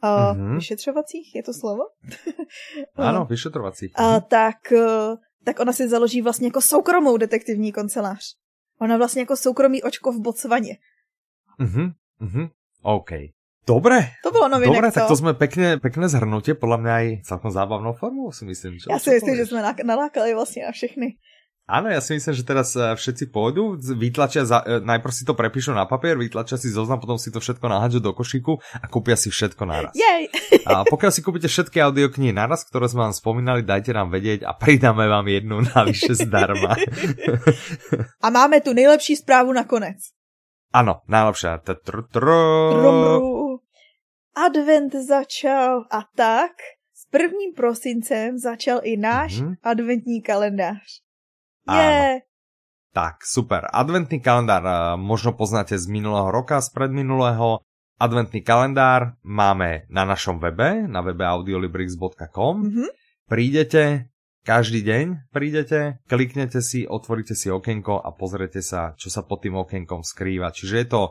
Uh, 0.02 0.10
mm-hmm. 0.10 0.54
Vyšetřovacích, 0.54 1.34
je 1.34 1.42
to 1.42 1.52
slovo? 1.54 1.82
ano, 2.96 3.24
vyšetřovacích. 3.24 3.92
Uh, 4.00 4.20
tak, 4.20 4.56
uh, 4.72 5.16
tak 5.44 5.60
ona 5.60 5.72
si 5.72 5.88
založí 5.88 6.22
vlastně 6.22 6.46
jako 6.46 6.60
soukromou 6.60 7.16
detektivní 7.16 7.72
kancelář. 7.72 8.36
Ona 8.80 8.96
vlastně 8.96 9.22
jako 9.22 9.36
soukromý 9.36 9.82
očko 9.82 10.12
v 10.12 10.20
Botswaně. 10.20 10.76
Mhm, 11.58 11.92
mhm, 12.20 12.48
OK. 12.82 13.10
Dobre. 13.66 14.08
To 14.22 14.30
bylo 14.30 14.48
novinek, 14.48 14.74
Dobre, 14.74 14.92
tak 14.92 15.08
to 15.08 15.16
jsme 15.16 15.34
pekne, 15.34 15.80
pekné 15.80 16.04
zhrnutie, 16.08 16.52
podľa 16.52 16.78
mňa 16.84 16.92
aj 16.92 17.06
celkom 17.24 17.48
zábavnou 17.48 17.96
formou, 17.96 18.28
si 18.28 18.44
myslím. 18.44 18.76
Čo? 18.76 18.92
Ja 18.92 19.00
si 19.00 19.16
myslím, 19.16 19.36
že 19.40 19.46
jsme 19.46 19.64
nalákali 19.84 20.34
vlastně 20.34 20.68
na 20.68 20.72
všechny. 20.72 21.16
Áno, 21.64 21.88
ja 21.88 22.04
si 22.04 22.12
myslím, 22.12 22.36
že 22.36 22.44
teraz 22.44 22.76
eh, 22.76 22.92
všetci 22.92 23.32
pôjdu, 23.32 23.80
vytlačia, 23.80 24.44
za, 24.44 24.60
eh, 24.68 24.84
najprv 24.84 25.12
si 25.16 25.24
to 25.24 25.32
prepíšu 25.32 25.72
na 25.72 25.88
papier, 25.88 26.12
vytlačia 26.20 26.60
si 26.60 26.68
zoznam, 26.68 27.00
potom 27.00 27.16
si 27.16 27.32
to 27.32 27.40
všetko 27.40 27.64
nahádžu 27.64 28.04
do 28.04 28.12
košíku 28.12 28.60
a 28.60 28.84
kúpia 28.84 29.16
si 29.16 29.32
všetko 29.32 29.64
naraz. 29.64 29.96
Jej! 29.96 30.28
A 30.68 30.84
pokiaľ 30.84 31.08
si 31.08 31.24
kúpite 31.24 31.48
všetky 31.48 31.80
audioknihy 31.80 32.36
naraz, 32.36 32.68
ktoré 32.68 32.84
sme 32.84 33.08
vám 33.08 33.16
spomínali, 33.16 33.64
dajte 33.64 33.96
nám 33.96 34.12
vedieť 34.12 34.44
a 34.44 34.52
pridáme 34.52 35.08
vám 35.08 35.24
jednu 35.24 35.64
navyše 35.72 36.12
zdarma. 36.20 36.76
A 38.20 38.26
máme 38.28 38.60
tu 38.60 38.76
nejlepší 38.76 39.16
správu 39.16 39.56
nakonec. 39.56 40.04
Áno, 40.68 41.00
najlepšia. 41.08 41.64
Advent 44.34 44.92
začal 44.92 45.86
a 45.88 46.00
tak 46.12 46.52
s 46.92 47.06
prvním 47.08 47.54
prosincem 47.54 48.36
začal 48.36 48.82
i 48.82 48.98
náš 48.98 49.40
mm-hmm. 49.40 49.54
adventní 49.62 50.18
kalendář. 50.22 51.03
Áno. 51.68 52.20
Tak, 52.94 53.26
super. 53.26 53.66
Adventný 53.74 54.22
kalendár 54.22 54.62
eh, 54.62 54.74
možno 54.94 55.34
poznáte 55.34 55.74
z 55.74 55.90
minulého 55.90 56.30
roka, 56.30 56.62
z 56.62 56.70
predminulého. 56.70 57.58
Adventný 57.98 58.42
kalendár 58.42 59.18
máme 59.22 59.86
na 59.90 60.06
našom 60.06 60.38
webe, 60.38 60.86
na 60.86 61.02
webe 61.02 61.26
audiolibrix.com. 61.26 62.54
Mm-hmm. 62.62 62.88
Prídete, 63.26 64.14
každý 64.44 64.84
deň 64.84 65.32
prídete, 65.32 66.04
kliknete 66.04 66.60
si, 66.60 66.84
otvoríte 66.84 67.32
si 67.32 67.48
okienko 67.48 67.96
a 67.96 68.12
pozrite 68.12 68.60
sa, 68.60 68.92
čo 68.98 69.08
sa 69.08 69.24
pod 69.24 69.40
tým 69.40 69.56
okienkom 69.56 70.04
skrýva. 70.04 70.52
Čiže 70.52 70.74
je 70.84 70.88
to 70.90 71.02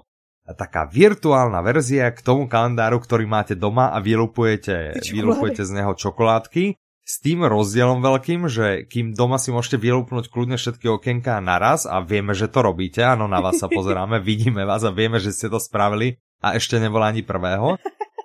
taká 0.52 0.86
virtuálna 0.86 1.64
verzia 1.64 2.12
k 2.12 2.20
tomu 2.22 2.46
kalendáru, 2.46 3.00
ktorý 3.02 3.26
máte 3.26 3.56
doma 3.56 3.90
a 3.90 4.04
vylupujete, 4.04 5.02
vylupujete 5.02 5.64
z 5.66 5.72
neho 5.72 5.96
čokoládky. 5.96 6.78
S 7.04 7.20
tým 7.20 7.44
rozdielom 7.44 8.00
veľkým, 8.00 8.48
že 8.48 8.88
kým 8.88 9.12
doma 9.12 9.36
si 9.36 9.52
môžete 9.52 9.76
vylúpnuť 9.76 10.32
kľudne 10.32 10.56
všetky 10.56 10.88
okienka 10.88 11.36
naraz 11.44 11.84
a 11.84 12.00
vieme, 12.00 12.32
že 12.32 12.48
to 12.48 12.64
robíte, 12.64 13.04
áno, 13.04 13.28
na 13.28 13.44
vás 13.44 13.60
sa 13.60 13.68
pozeráme, 13.68 14.24
vidíme 14.28 14.64
vás 14.64 14.88
a 14.88 14.96
vieme, 14.96 15.20
že 15.20 15.36
ste 15.36 15.52
to 15.52 15.60
spravili 15.60 16.16
a 16.40 16.56
ešte 16.56 16.80
nebola 16.80 17.12
ani 17.12 17.20
prvého. 17.20 17.76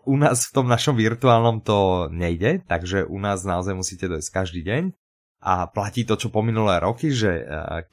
U 0.06 0.14
nás 0.14 0.46
v 0.46 0.54
tom 0.54 0.70
našom 0.70 0.94
virtuálnom 0.94 1.58
to 1.60 2.06
nejde, 2.14 2.62
takže 2.70 3.02
u 3.02 3.18
nás 3.18 3.42
naozaj 3.42 3.74
musíte 3.74 4.06
dojsť 4.06 4.30
každý 4.30 4.62
deň 4.62 4.82
a 5.42 5.66
platí 5.70 6.02
to, 6.06 6.18
čo 6.18 6.30
po 6.30 6.42
minulé 6.42 6.82
roky, 6.82 7.14
že 7.14 7.30
e, 7.30 7.44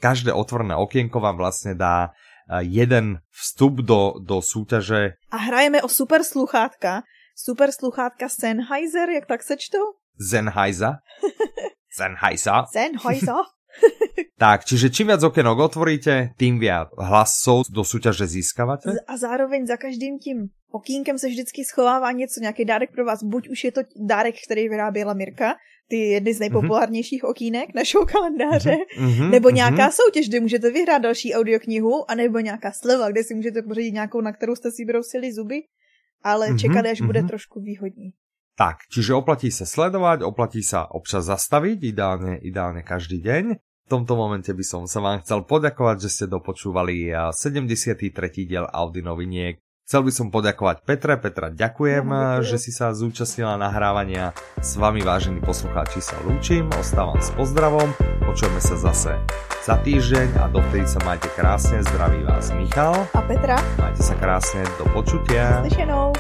každé 0.02 0.34
otvorené 0.34 0.74
okienko 0.74 1.21
vám 1.21 1.38
vlastne 1.38 1.78
dá 1.78 2.10
e, 2.50 2.65
jeden 2.65 3.21
vstup 3.30 3.86
do, 3.86 4.17
do 4.21 4.41
súťaže. 4.41 5.17
A 5.30 5.38
hrajeme 5.50 5.82
o 5.86 5.89
super 5.89 6.26
sluchátka. 6.26 7.06
Super 7.36 7.69
sluchátka 7.69 8.32
Sennheiser, 8.32 9.12
jak 9.12 9.28
tak 9.28 9.43
sečtou? 9.43 10.00
Zenheiser. 10.19 10.99
Zenheiser. 11.97 12.63
Zenheiser. 12.73 13.36
tak, 14.43 14.65
čiže 14.65 14.89
čím 14.91 15.12
viac 15.12 15.23
okienok 15.23 15.71
otvoríte, 15.71 16.36
tým 16.39 16.60
viac 16.60 16.91
hlasov 16.95 17.67
do 17.71 17.84
súťaže 17.84 18.28
získavate. 18.28 18.95
A 19.08 19.13
zároveň 19.17 19.67
za 19.67 19.78
každým 19.78 20.19
tím 20.19 20.51
okýnkem 20.71 21.19
se 21.19 21.28
vždycky 21.28 21.65
schovává 21.65 22.12
něco, 22.12 22.39
nějaký 22.39 22.65
dárek 22.65 22.91
pro 22.91 23.06
vás. 23.06 23.23
Buď 23.23 23.49
už 23.49 23.63
je 23.63 23.71
to 23.71 23.82
dárek, 23.95 24.36
který 24.45 24.69
vyráběla 24.69 25.13
Mirka, 25.13 25.56
ty 25.88 25.97
jedny 25.97 26.34
z 26.34 26.39
nejpopulárnějších 26.39 27.23
mm-hmm. 27.23 27.30
okýnek 27.30 27.75
našeho 27.75 28.06
kalendáře, 28.06 28.75
mm-hmm. 28.99 29.30
nebo 29.30 29.49
nějaká 29.49 29.89
mm-hmm. 29.89 29.97
soutěž, 30.06 30.30
kde 30.30 30.39
můžete 30.39 30.71
vyhrát 30.71 31.01
další 31.01 31.34
audioknihu, 31.34 32.12
anebo 32.12 32.39
nějaká 32.39 32.71
sleva, 32.71 33.12
kde 33.12 33.23
si 33.23 33.36
můžete 33.36 33.62
pořídit 33.62 33.91
nějakou, 33.91 34.21
na 34.21 34.32
kterou 34.34 34.56
jste 34.56 34.71
si 34.71 34.86
brousili 34.86 35.34
zuby, 35.34 35.62
ale 36.23 36.49
mm-hmm. 36.49 36.60
čekat, 36.60 36.86
až 36.86 37.01
mm-hmm. 37.01 37.06
bude 37.06 37.23
trošku 37.23 37.62
výhodní. 37.62 38.12
Tak, 38.56 38.88
čiže 38.88 39.12
oplatí 39.20 39.52
sa 39.52 39.68
sledovať, 39.68 40.24
oplatí 40.24 40.63
sa 40.63 40.88
občas 40.88 41.28
zastaviť, 41.28 41.91
ideálne, 41.91 42.39
ideálne 42.39 42.88
každý 42.88 43.20
deň. 43.20 43.60
V 43.86 43.88
tomto 43.91 44.15
momente 44.18 44.50
by 44.50 44.65
som 44.65 44.88
sa 44.88 45.04
vám 45.04 45.22
chcel 45.22 45.46
poďakovať, 45.46 46.08
že 46.08 46.10
ste 46.10 46.26
dopočúvali 46.26 47.12
73. 47.12 48.15
diel 48.48 48.65
Audi 48.65 49.04
noviniek. 49.04 49.62
Chcel 49.86 50.02
by 50.02 50.12
som 50.15 50.34
poďakovať 50.34 50.82
Petre. 50.82 51.13
Petra, 51.22 51.54
ďakujem, 51.54 52.10
no, 52.10 52.41
že 52.41 52.58
si 52.58 52.74
sa 52.74 52.89
zúčastnila 52.89 53.54
nahrávania. 53.54 54.34
S 54.58 54.82
vami, 54.82 55.06
vážení 55.06 55.38
poslucháči, 55.46 56.02
sa 56.02 56.18
lúčim, 56.26 56.65
ostávam 56.74 57.22
s 57.22 57.30
pozdravom. 57.38 57.94
Počujeme 58.26 58.58
sa 58.58 58.82
zase 58.82 59.13
za 59.62 59.78
týždeň 59.86 60.41
a 60.41 60.50
dovtedy 60.50 60.89
sa 60.89 60.98
majte 61.06 61.30
krásne. 61.38 61.86
Zdraví 61.86 62.26
vás 62.26 62.50
Michal. 62.58 63.06
A 63.13 63.22
Petra. 63.22 63.62
Majte 63.78 64.02
sa 64.02 64.18
krásne, 64.18 64.65
do 64.82 64.89
počutia. 64.89 65.62
Slyšenou. 65.62 66.18